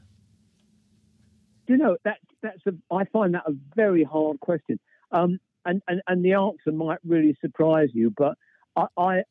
You 1.68 1.78
know 1.78 1.98
that 2.06 2.20
that's 2.44 2.62
a 2.68 2.74
I 2.94 3.06
find 3.06 3.34
that 3.34 3.42
a 3.48 3.54
very 3.76 4.04
hard 4.04 4.40
question, 4.42 4.80
um, 5.12 5.40
and 5.66 5.82
and 5.88 6.04
and 6.08 6.24
the 6.24 6.34
answer 6.34 6.72
might 6.72 7.00
really 7.04 7.36
surprise 7.42 7.90
you, 7.94 8.14
but 8.16 8.38
I, 8.76 8.86
I 8.96 9.24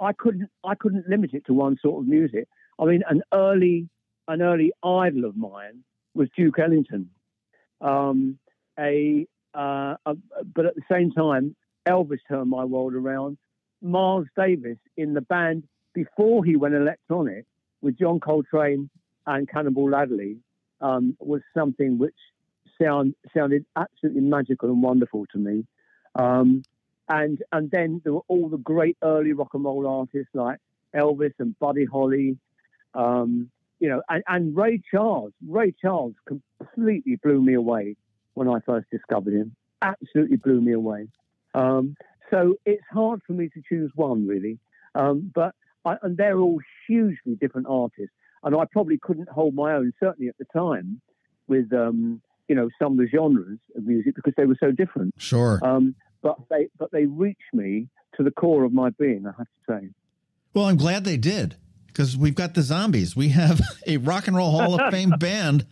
I 0.00 0.14
couldn't 0.14 0.48
I 0.64 0.74
couldn't 0.74 1.06
limit 1.06 1.34
it 1.34 1.44
to 1.48 1.52
one 1.52 1.76
sort 1.82 2.02
of 2.02 2.08
music. 2.08 2.48
I 2.78 2.86
mean, 2.86 3.02
an 3.10 3.20
early 3.34 3.90
an 4.26 4.40
early 4.40 4.72
idol 4.82 5.26
of 5.26 5.36
mine 5.36 5.84
was 6.14 6.30
Duke 6.34 6.58
Ellington, 6.58 7.10
um, 7.82 8.38
a 8.78 9.26
uh, 9.54 9.96
uh, 10.06 10.14
but 10.54 10.66
at 10.66 10.74
the 10.74 10.82
same 10.90 11.10
time, 11.10 11.56
Elvis 11.86 12.18
turned 12.28 12.50
my 12.50 12.64
world 12.64 12.94
around. 12.94 13.38
Miles 13.80 14.26
Davis 14.36 14.78
in 14.96 15.14
the 15.14 15.20
band 15.20 15.64
before 15.94 16.44
he 16.44 16.56
went 16.56 16.74
electronic 16.74 17.44
with 17.80 17.98
John 17.98 18.20
Coltrane 18.20 18.90
and 19.26 19.48
Cannonball 19.48 19.94
Adderley 19.94 20.38
um, 20.80 21.16
was 21.20 21.42
something 21.56 21.98
which 21.98 22.14
sound, 22.80 23.14
sounded 23.36 23.64
absolutely 23.76 24.22
magical 24.22 24.68
and 24.68 24.82
wonderful 24.82 25.26
to 25.32 25.38
me. 25.38 25.64
Um, 26.14 26.62
and 27.08 27.42
and 27.52 27.70
then 27.70 28.00
there 28.04 28.12
were 28.12 28.22
all 28.28 28.48
the 28.48 28.58
great 28.58 28.96
early 29.02 29.32
rock 29.32 29.54
and 29.54 29.64
roll 29.64 29.86
artists 29.86 30.34
like 30.34 30.58
Elvis 30.94 31.32
and 31.38 31.58
Buddy 31.58 31.86
Holly, 31.86 32.36
um, 32.94 33.50
you 33.80 33.88
know, 33.88 34.02
and, 34.08 34.22
and 34.28 34.56
Ray 34.56 34.82
Charles. 34.90 35.32
Ray 35.46 35.74
Charles 35.80 36.14
completely 36.26 37.16
blew 37.16 37.40
me 37.40 37.54
away 37.54 37.96
when 38.38 38.48
I 38.48 38.60
first 38.64 38.86
discovered 38.90 39.34
him. 39.34 39.56
Absolutely 39.82 40.36
blew 40.36 40.60
me 40.60 40.72
away. 40.72 41.08
Um, 41.54 41.96
so 42.30 42.54
it's 42.64 42.84
hard 42.90 43.20
for 43.26 43.32
me 43.32 43.48
to 43.48 43.62
choose 43.68 43.90
one 43.94 44.26
really, 44.26 44.58
um, 44.94 45.32
but 45.34 45.54
I, 45.84 45.96
and 46.02 46.16
they're 46.16 46.38
all 46.38 46.60
hugely 46.86 47.34
different 47.40 47.66
artists, 47.68 48.14
and 48.44 48.54
I 48.54 48.64
probably 48.70 48.98
couldn't 49.00 49.28
hold 49.28 49.54
my 49.54 49.74
own 49.74 49.92
certainly 49.98 50.28
at 50.28 50.36
the 50.38 50.44
time 50.52 51.00
with 51.48 51.72
um, 51.72 52.20
you 52.48 52.54
know 52.54 52.68
some 52.80 52.92
of 52.92 52.98
the 52.98 53.08
genres 53.08 53.58
of 53.76 53.84
music 53.84 54.14
because 54.14 54.34
they 54.36 54.44
were 54.44 54.58
so 54.60 54.70
different. 54.70 55.14
Sure. 55.18 55.58
Um, 55.62 55.94
but 56.22 56.36
they 56.50 56.68
but 56.78 56.90
they 56.92 57.06
reach 57.06 57.38
me 57.52 57.88
to 58.16 58.22
the 58.22 58.30
core 58.30 58.64
of 58.64 58.72
my 58.72 58.90
being. 58.90 59.24
I 59.26 59.32
have 59.38 59.46
to 59.46 59.80
say. 59.80 59.88
Well, 60.54 60.66
I'm 60.66 60.76
glad 60.76 61.04
they 61.04 61.16
did 61.16 61.56
because 61.86 62.16
we've 62.16 62.34
got 62.34 62.54
the 62.54 62.62
zombies. 62.62 63.16
We 63.16 63.30
have 63.30 63.60
a 63.86 63.96
rock 63.96 64.28
and 64.28 64.36
roll 64.36 64.50
Hall 64.50 64.80
of 64.80 64.90
Fame 64.92 65.14
band 65.18 65.66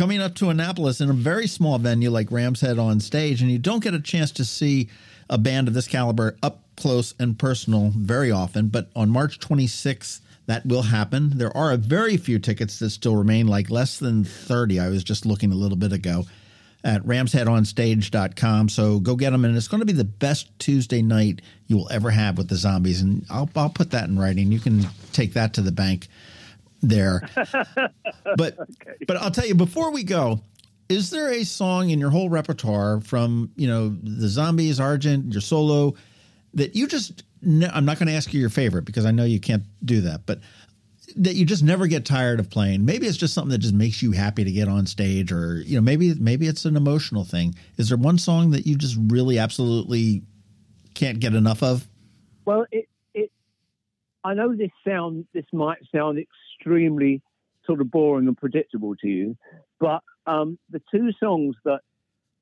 coming 0.00 0.22
up 0.22 0.34
to 0.34 0.48
Annapolis 0.48 1.02
in 1.02 1.10
a 1.10 1.12
very 1.12 1.46
small 1.46 1.78
venue 1.78 2.08
like 2.08 2.32
Ram's 2.32 2.62
Head 2.62 2.78
on 2.78 3.00
stage, 3.00 3.42
and 3.42 3.50
you 3.50 3.58
don't 3.58 3.84
get 3.84 3.92
a 3.92 4.00
chance 4.00 4.30
to 4.32 4.46
see 4.46 4.88
a 5.28 5.36
band 5.36 5.68
of 5.68 5.74
this 5.74 5.86
caliber 5.86 6.38
up 6.42 6.62
close 6.74 7.12
and 7.18 7.38
personal 7.38 7.92
very 7.94 8.30
often. 8.30 8.68
But 8.68 8.88
on 8.96 9.10
March 9.10 9.38
26th, 9.40 10.20
that 10.46 10.64
will 10.64 10.80
happen. 10.80 11.36
There 11.36 11.54
are 11.54 11.72
a 11.72 11.76
very 11.76 12.16
few 12.16 12.38
tickets 12.38 12.78
that 12.78 12.88
still 12.88 13.14
remain, 13.14 13.46
like 13.46 13.68
less 13.68 13.98
than 13.98 14.24
30. 14.24 14.80
I 14.80 14.88
was 14.88 15.04
just 15.04 15.26
looking 15.26 15.52
a 15.52 15.54
little 15.54 15.76
bit 15.76 15.92
ago 15.92 16.24
at 16.82 17.02
ramsheadonstage.com. 17.02 18.70
So 18.70 19.00
go 19.00 19.16
get 19.16 19.32
them. 19.32 19.44
And 19.44 19.54
it's 19.54 19.68
going 19.68 19.80
to 19.80 19.86
be 19.86 19.92
the 19.92 20.04
best 20.04 20.48
Tuesday 20.58 21.02
night 21.02 21.42
you 21.66 21.76
will 21.76 21.92
ever 21.92 22.10
have 22.10 22.38
with 22.38 22.48
the 22.48 22.56
zombies. 22.56 23.02
And 23.02 23.26
I'll, 23.28 23.50
I'll 23.54 23.68
put 23.68 23.90
that 23.90 24.08
in 24.08 24.18
writing. 24.18 24.50
You 24.50 24.60
can 24.60 24.86
take 25.12 25.34
that 25.34 25.52
to 25.54 25.60
the 25.60 25.72
bank 25.72 26.08
there. 26.80 27.28
but 28.36 28.58
okay. 28.58 28.96
but 29.06 29.16
I'll 29.16 29.30
tell 29.30 29.46
you 29.46 29.54
before 29.54 29.90
we 29.90 30.04
go, 30.04 30.40
is 30.88 31.10
there 31.10 31.30
a 31.32 31.44
song 31.44 31.90
in 31.90 32.00
your 32.00 32.10
whole 32.10 32.28
repertoire 32.28 33.00
from 33.00 33.50
you 33.56 33.68
know 33.68 33.96
the 34.02 34.28
Zombies, 34.28 34.80
Argent, 34.80 35.32
your 35.32 35.40
solo 35.40 35.94
that 36.54 36.74
you 36.74 36.86
just? 36.86 37.24
I'm 37.42 37.86
not 37.86 37.98
going 37.98 38.08
to 38.08 38.12
ask 38.12 38.34
you 38.34 38.40
your 38.40 38.50
favorite 38.50 38.84
because 38.84 39.06
I 39.06 39.12
know 39.12 39.24
you 39.24 39.40
can't 39.40 39.62
do 39.82 40.02
that, 40.02 40.26
but 40.26 40.40
that 41.16 41.34
you 41.34 41.44
just 41.44 41.62
never 41.62 41.86
get 41.86 42.04
tired 42.04 42.40
of 42.40 42.50
playing. 42.50 42.84
Maybe 42.84 43.06
it's 43.06 43.16
just 43.16 43.34
something 43.34 43.50
that 43.50 43.58
just 43.58 43.74
makes 43.74 44.02
you 44.02 44.12
happy 44.12 44.44
to 44.44 44.52
get 44.52 44.68
on 44.68 44.86
stage, 44.86 45.32
or 45.32 45.60
you 45.62 45.76
know, 45.76 45.80
maybe 45.80 46.14
maybe 46.14 46.46
it's 46.46 46.64
an 46.64 46.76
emotional 46.76 47.24
thing. 47.24 47.54
Is 47.76 47.88
there 47.88 47.98
one 47.98 48.18
song 48.18 48.50
that 48.50 48.66
you 48.66 48.76
just 48.76 48.96
really 49.08 49.38
absolutely 49.38 50.22
can't 50.94 51.20
get 51.20 51.34
enough 51.34 51.62
of? 51.62 51.86
Well, 52.44 52.66
it 52.70 52.88
it 53.14 53.30
I 54.24 54.34
know 54.34 54.54
this 54.54 54.70
sound 54.86 55.26
this 55.32 55.46
might 55.52 55.78
sound 55.94 56.18
extremely 56.60 57.22
sort 57.66 57.80
of 57.80 57.90
boring 57.90 58.26
and 58.26 58.36
predictable 58.36 58.94
to 58.96 59.08
you. 59.08 59.36
But 59.78 60.02
um, 60.26 60.58
the 60.70 60.82
two 60.90 61.10
songs 61.18 61.56
that 61.64 61.80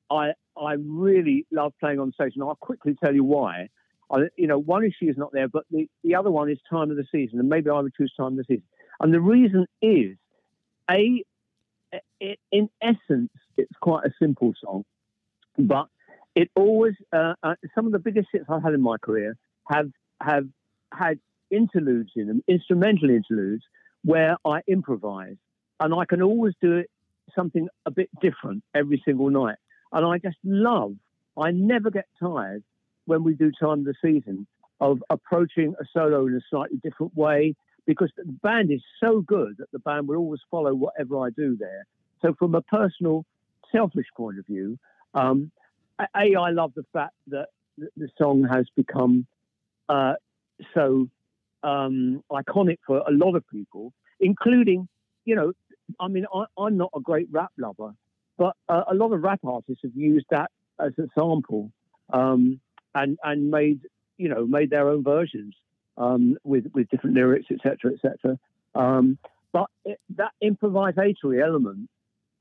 I 0.09 0.31
I 0.57 0.73
really 0.79 1.45
love 1.51 1.73
playing 1.79 1.99
on 1.99 2.11
stage, 2.13 2.33
and 2.35 2.43
I'll 2.43 2.55
quickly 2.55 2.95
tell 3.01 3.13
you 3.13 3.23
why, 3.23 3.69
I, 4.11 4.27
you 4.35 4.47
know, 4.47 4.57
one 4.57 4.83
issue 4.83 5.09
is 5.09 5.17
not 5.17 5.31
there, 5.31 5.47
but 5.47 5.63
the, 5.71 5.87
the 6.03 6.15
other 6.15 6.31
one 6.31 6.49
is 6.49 6.57
time 6.69 6.91
of 6.91 6.97
the 6.97 7.05
season, 7.11 7.39
and 7.39 7.47
maybe 7.47 7.69
I 7.69 7.79
would 7.79 7.93
choose 7.93 8.13
time 8.17 8.33
of 8.33 8.37
the 8.37 8.43
season. 8.43 8.63
And 8.99 9.13
the 9.13 9.21
reason 9.21 9.67
is, 9.81 10.17
a, 10.91 11.23
in 12.51 12.69
essence, 12.81 13.31
it's 13.55 13.71
quite 13.79 14.05
a 14.05 14.11
simple 14.19 14.53
song, 14.61 14.83
but 15.57 15.87
it 16.35 16.49
always 16.55 16.95
uh, 17.13 17.35
uh, 17.41 17.55
some 17.73 17.85
of 17.85 17.91
the 17.91 17.99
biggest 17.99 18.27
hits 18.31 18.45
I've 18.49 18.63
had 18.63 18.73
in 18.73 18.81
my 18.81 18.97
career 18.97 19.37
have 19.69 19.89
have 20.21 20.47
had 20.93 21.19
interludes 21.49 22.11
in 22.15 22.27
them, 22.27 22.43
instrumental 22.47 23.09
interludes, 23.09 23.63
where 24.03 24.37
I 24.45 24.61
improvise, 24.67 25.35
and 25.79 25.93
I 25.93 26.05
can 26.05 26.21
always 26.21 26.53
do 26.61 26.77
it 26.77 26.89
something 27.35 27.67
a 27.85 27.91
bit 27.91 28.09
different 28.21 28.63
every 28.73 29.01
single 29.05 29.29
night. 29.29 29.57
And 29.91 30.05
I 30.05 30.17
just 30.17 30.37
love. 30.43 30.95
I 31.37 31.51
never 31.51 31.89
get 31.89 32.05
tired 32.19 32.63
when 33.05 33.23
we 33.23 33.33
do 33.33 33.51
time 33.59 33.79
of 33.79 33.85
the 33.85 33.93
season 34.01 34.45
of 34.81 35.03
approaching 35.09 35.75
a 35.79 35.85
solo 35.93 36.27
in 36.27 36.35
a 36.35 36.41
slightly 36.49 36.79
different 36.83 37.15
way 37.15 37.55
because 37.85 38.11
the 38.15 38.23
band 38.43 38.71
is 38.71 38.81
so 38.99 39.21
good 39.21 39.55
that 39.57 39.71
the 39.71 39.79
band 39.79 40.07
will 40.07 40.17
always 40.17 40.41
follow 40.51 40.73
whatever 40.73 41.19
I 41.25 41.29
do 41.31 41.57
there. 41.57 41.85
So, 42.21 42.33
from 42.37 42.55
a 42.55 42.61
personal, 42.61 43.25
selfish 43.71 44.05
point 44.15 44.39
of 44.39 44.45
view, 44.45 44.77
um, 45.13 45.51
a 45.99 46.35
I 46.35 46.49
love 46.51 46.73
the 46.75 46.85
fact 46.93 47.15
that 47.27 47.47
the 47.77 48.09
song 48.17 48.47
has 48.51 48.67
become 48.75 49.25
uh, 49.87 50.13
so 50.73 51.09
um, 51.63 52.23
iconic 52.31 52.77
for 52.85 52.99
a 52.99 53.11
lot 53.11 53.35
of 53.35 53.43
people, 53.47 53.93
including, 54.19 54.87
you 55.25 55.35
know, 55.35 55.53
I 55.99 56.07
mean, 56.07 56.25
I, 56.33 56.67
am 56.67 56.77
not 56.77 56.91
a 56.95 56.99
great 56.99 57.27
rap 57.31 57.51
lover, 57.57 57.93
but 58.37 58.55
uh, 58.67 58.83
a 58.89 58.93
lot 58.93 59.11
of 59.11 59.21
rap 59.21 59.39
artists 59.43 59.81
have 59.83 59.95
used 59.95 60.25
that 60.29 60.51
as 60.79 60.93
a 60.97 61.07
sample 61.17 61.71
um, 62.11 62.59
and 62.95 63.17
and 63.23 63.51
made 63.51 63.81
you 64.17 64.29
know 64.29 64.45
made 64.45 64.69
their 64.69 64.89
own 64.89 65.03
versions 65.03 65.55
um, 65.97 66.37
with 66.43 66.65
with 66.73 66.89
different 66.89 67.15
lyrics, 67.15 67.47
etc., 67.51 67.93
etc. 67.93 68.37
Um, 68.75 69.17
but 69.51 69.69
it, 69.85 69.99
that 70.15 70.31
improvisatory 70.43 71.43
element 71.43 71.89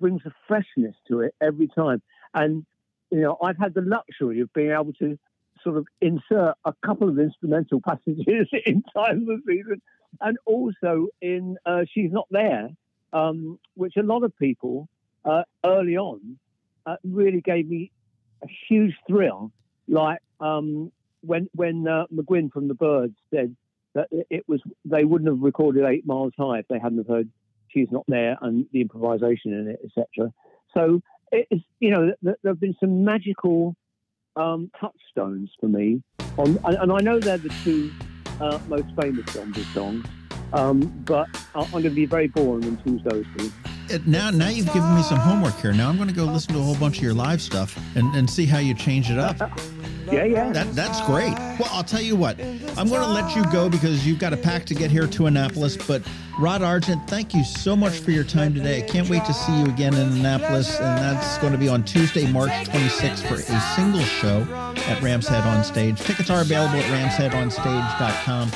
brings 0.00 0.22
a 0.26 0.32
freshness 0.46 0.94
to 1.08 1.20
it 1.20 1.34
every 1.40 1.68
time, 1.68 2.02
and 2.34 2.64
you 3.10 3.20
know 3.20 3.36
I've 3.42 3.58
had 3.58 3.74
the 3.74 3.82
luxury 3.82 4.40
of 4.40 4.52
being 4.52 4.70
able 4.70 4.92
to 4.94 5.18
sort 5.62 5.76
of 5.76 5.86
insert 6.00 6.54
a 6.64 6.72
couple 6.84 7.08
of 7.08 7.18
instrumental 7.18 7.80
passages 7.86 8.48
in 8.66 8.82
time 8.94 9.20
of 9.20 9.26
the 9.26 9.40
season, 9.46 9.80
and 10.20 10.38
also 10.46 11.08
in 11.20 11.56
uh, 11.66 11.84
"She's 11.92 12.12
Not 12.12 12.26
There," 12.30 12.70
um, 13.12 13.58
which 13.74 13.96
a 13.96 14.02
lot 14.02 14.22
of 14.24 14.36
people 14.38 14.88
uh, 15.24 15.42
early 15.64 15.96
on 15.96 16.38
uh, 16.86 16.96
really 17.04 17.40
gave 17.40 17.68
me 17.68 17.90
a 18.42 18.46
huge 18.68 18.94
thrill. 19.06 19.52
Like 19.86 20.20
um, 20.40 20.92
when 21.22 21.48
when 21.54 21.86
uh, 21.86 22.06
McGuinn 22.14 22.52
from 22.52 22.68
the 22.68 22.74
Byrds 22.74 23.16
said 23.32 23.56
that 23.94 24.08
it 24.30 24.44
was 24.48 24.60
they 24.84 25.04
wouldn't 25.04 25.30
have 25.30 25.40
recorded 25.40 25.84
Eight 25.84 26.06
Miles 26.06 26.32
High 26.38 26.60
if 26.60 26.68
they 26.68 26.78
hadn't 26.78 26.98
have 26.98 27.08
heard 27.08 27.30
"She's 27.68 27.88
Not 27.90 28.04
There" 28.08 28.36
and 28.40 28.66
the 28.72 28.80
improvisation 28.80 29.52
in 29.52 29.68
it, 29.68 29.80
etc. 29.84 30.32
So 30.74 31.00
it's 31.32 31.64
you 31.80 31.90
know 31.90 32.12
there 32.22 32.36
have 32.44 32.60
been 32.60 32.76
some 32.80 33.04
magical 33.04 33.74
um, 34.38 34.70
touchstones 34.80 35.50
for 35.60 35.68
me, 35.68 36.02
on, 36.38 36.58
and, 36.64 36.92
I 36.92 37.00
know 37.00 37.18
they're 37.18 37.38
the 37.38 37.52
two 37.64 37.90
uh, 38.40 38.58
most 38.68 38.86
famous 39.00 39.30
Zombies 39.32 39.66
songs. 39.74 40.06
Um, 40.52 40.80
but 41.04 41.26
I'm 41.54 41.70
going 41.70 41.82
to 41.84 41.90
be 41.90 42.06
very 42.06 42.28
boring 42.28 42.64
and 42.64 42.82
choose 42.82 43.02
those 43.04 43.26
two. 43.36 44.00
now, 44.06 44.30
now 44.30 44.48
you've 44.48 44.72
given 44.72 44.94
me 44.94 45.02
some 45.02 45.18
homework 45.18 45.54
here. 45.60 45.74
Now 45.74 45.90
I'm 45.90 45.96
going 45.96 46.08
to 46.08 46.14
go 46.14 46.24
listen 46.24 46.54
to 46.54 46.60
a 46.60 46.62
whole 46.62 46.76
bunch 46.76 46.96
of 46.96 47.02
your 47.02 47.12
live 47.12 47.42
stuff 47.42 47.78
and, 47.96 48.14
and 48.14 48.30
see 48.30 48.46
how 48.46 48.58
you 48.58 48.74
change 48.74 49.10
it 49.10 49.18
up. 49.18 49.36
yeah, 50.12 50.24
yeah. 50.24 50.52
That, 50.52 50.74
that's 50.74 51.00
great. 51.06 51.32
Well, 51.58 51.68
I'll 51.70 51.84
tell 51.84 52.00
you 52.00 52.16
what. 52.16 52.40
I'm 52.40 52.88
going 52.88 53.00
to 53.00 53.08
let 53.08 53.34
you 53.36 53.44
go 53.50 53.68
because 53.68 54.06
you've 54.06 54.18
got 54.18 54.32
a 54.32 54.36
pack 54.36 54.64
to 54.66 54.74
get 54.74 54.90
here 54.90 55.06
to 55.06 55.26
Annapolis. 55.26 55.76
But 55.76 56.02
Rod 56.38 56.62
Argent, 56.62 57.08
thank 57.08 57.34
you 57.34 57.44
so 57.44 57.74
much 57.74 57.98
for 57.98 58.10
your 58.10 58.24
time 58.24 58.54
today. 58.54 58.78
I 58.78 58.86
can't 58.86 59.08
wait 59.08 59.24
to 59.24 59.34
see 59.34 59.58
you 59.58 59.66
again 59.66 59.94
in 59.94 60.08
Annapolis, 60.18 60.78
and 60.78 60.98
that's 60.98 61.38
going 61.38 61.52
to 61.52 61.58
be 61.58 61.68
on 61.68 61.84
Tuesday, 61.84 62.30
March 62.30 62.50
26th 62.50 63.26
for 63.26 63.34
a 63.34 63.60
single 63.76 64.00
show 64.00 64.46
at 64.88 65.02
Ram's 65.02 65.28
Head 65.28 65.44
on 65.44 65.64
Stage. 65.64 66.00
Tickets 66.00 66.30
are 66.30 66.40
available 66.40 66.78
at 66.78 67.10
ramsheadonstage.com. 67.10 68.50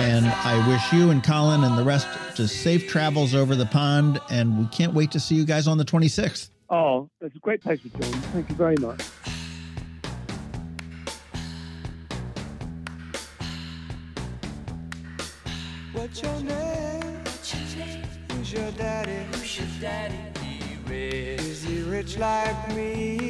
And 0.00 0.26
I 0.26 0.66
wish 0.66 0.92
you 0.92 1.10
and 1.10 1.22
Colin 1.22 1.62
and 1.62 1.76
the 1.76 1.84
rest 1.84 2.08
just 2.34 2.62
safe 2.62 2.88
travels 2.88 3.34
over 3.34 3.54
the 3.54 3.66
pond. 3.66 4.20
And 4.30 4.58
we 4.58 4.66
can't 4.66 4.94
wait 4.94 5.10
to 5.12 5.20
see 5.20 5.34
you 5.34 5.44
guys 5.44 5.68
on 5.68 5.78
the 5.78 5.84
26th. 5.84 6.50
Oh, 6.70 7.10
it's 7.20 7.36
a 7.36 7.38
great 7.38 7.62
pleasure, 7.62 7.88
John. 7.88 8.12
Thank 8.32 8.48
you 8.48 8.54
very 8.54 8.76
much. 8.76 9.02
What's 15.92 16.22
your 16.22 16.40
name? 16.42 17.02
Who's 18.30 18.52
your 18.52 18.70
daddy? 18.72 19.26
Who's 19.32 19.58
your 19.58 19.66
daddy? 19.80 20.14
Is 20.88 21.64
he 21.64 21.82
rich 21.82 22.16
like 22.16 22.76
me? 22.76 23.29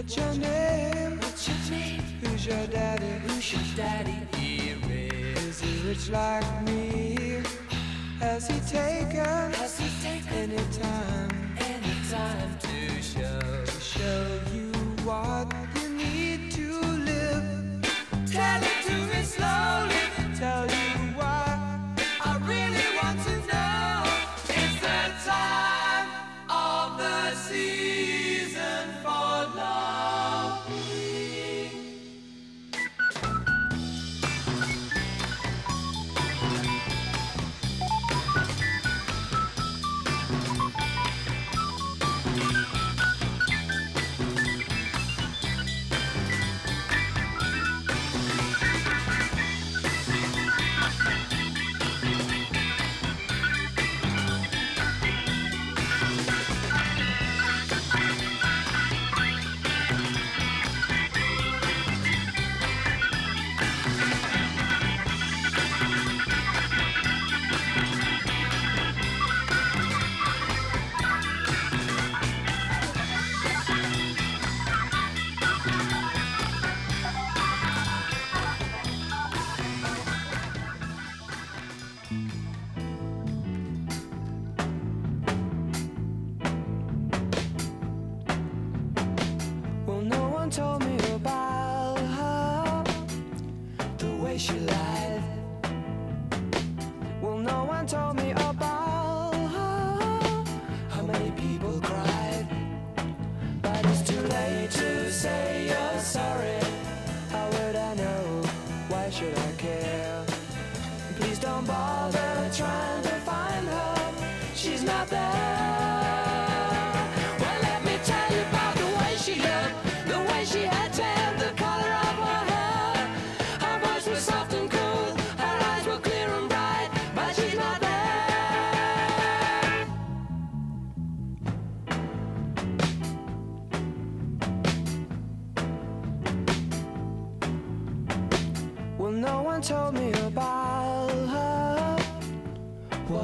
What's 0.00 0.16
your 0.16 0.34
name? 0.36 1.18
What's 1.18 1.46
your 1.46 1.78
name? 1.78 2.00
Who's 2.22 2.46
your 2.46 2.66
daddy? 2.68 3.04
Who's 3.28 3.52
your 3.52 3.60
daddy? 3.76 4.16
He 4.34 4.72
rich. 4.88 5.36
Is 5.44 5.60
he 5.60 5.86
rich 5.86 6.08
like 6.08 6.62
me? 6.62 7.42
Has 8.18 8.48
he 8.48 8.58
taken? 8.60 9.52
Has 9.60 9.78
he 9.78 9.90
taken 10.02 10.52
any 10.52 10.78
time? 10.80 11.10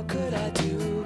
What 0.07 0.19
could 0.19 0.35
I 0.35 0.51
do? 0.51 1.05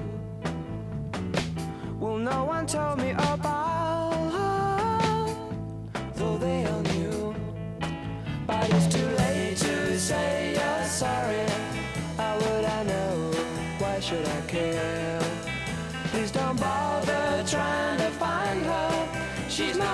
Well, 1.99 2.19
no 2.19 2.45
one 2.45 2.67
told 2.67 2.99
me 2.99 3.13
about 3.13 4.31
her, 4.37 5.35
though 6.17 6.37
they 6.37 6.67
all 6.67 6.83
knew. 6.83 7.35
But 8.47 8.69
it's 8.69 8.95
too 8.95 9.09
late 9.23 9.57
to 9.57 9.99
say 9.99 10.53
you're 10.53 10.85
sorry. 10.85 11.47
How 12.19 12.37
would 12.37 12.65
I 12.67 12.83
know? 12.83 13.33
Why 13.79 14.01
should 14.01 14.27
I 14.27 14.41
care? 14.43 15.23
Please 16.09 16.31
don't 16.31 16.61
bother 16.61 17.43
trying 17.47 17.99
to 18.01 18.11
find 18.25 18.63
her. 18.67 19.09
She's 19.49 19.79
not 19.79 19.90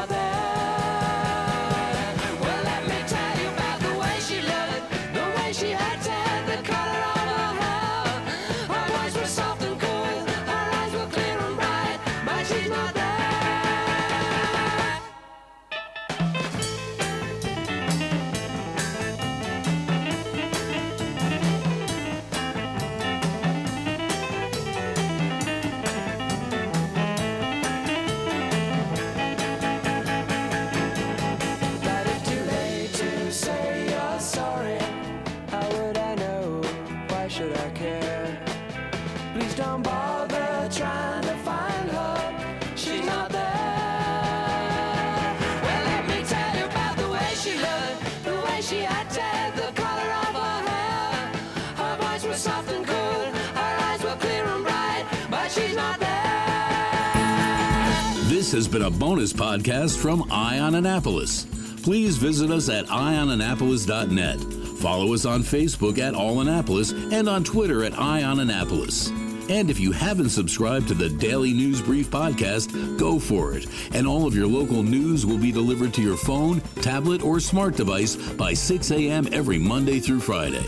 has 58.57 58.67
been 58.67 58.83
a 58.83 58.91
bonus 58.91 59.35
podcast 59.35 59.99
from 59.99 60.27
Eye 60.33 60.61
on 60.61 60.77
Annapolis. 60.77 61.45
Please 61.83 62.17
visit 62.17 62.51
us 62.51 62.71
at 62.71 62.87
eyeonannapolis.net. 62.87 64.41
Follow 64.79 65.13
us 65.13 65.27
on 65.27 65.43
Facebook 65.43 65.99
at 65.99 66.15
All 66.15 66.41
Annapolis 66.41 66.93
and 66.93 67.29
on 67.29 67.45
Twitter 67.45 67.85
at 67.85 67.99
Eye 67.99 68.23
on 68.23 68.41
Annapolis. 68.41 69.11
And 69.51 69.69
if 69.69 69.79
you 69.79 69.93
haven't 69.93 70.31
subscribed 70.31 70.89
to 70.89 70.95
the 70.95 71.11
Daily 71.11 71.53
News 71.53 71.83
Brief 71.83 72.09
podcast, 72.09 72.99
go 72.99 73.19
for 73.19 73.53
it. 73.53 73.67
And 73.93 74.07
all 74.07 74.27
of 74.27 74.35
your 74.35 74.47
local 74.47 74.83
news 74.83 75.27
will 75.27 75.39
be 75.39 75.53
delivered 75.53 75.93
to 75.93 76.03
your 76.03 76.17
phone, 76.17 76.63
tablet, 76.81 77.23
or 77.23 77.41
smart 77.41 77.77
device 77.77 78.17
by 78.17 78.55
6 78.55 78.91
a.m. 78.91 79.29
every 79.33 79.59
Monday 79.59 80.01
through 80.01 80.21
Friday. 80.21 80.65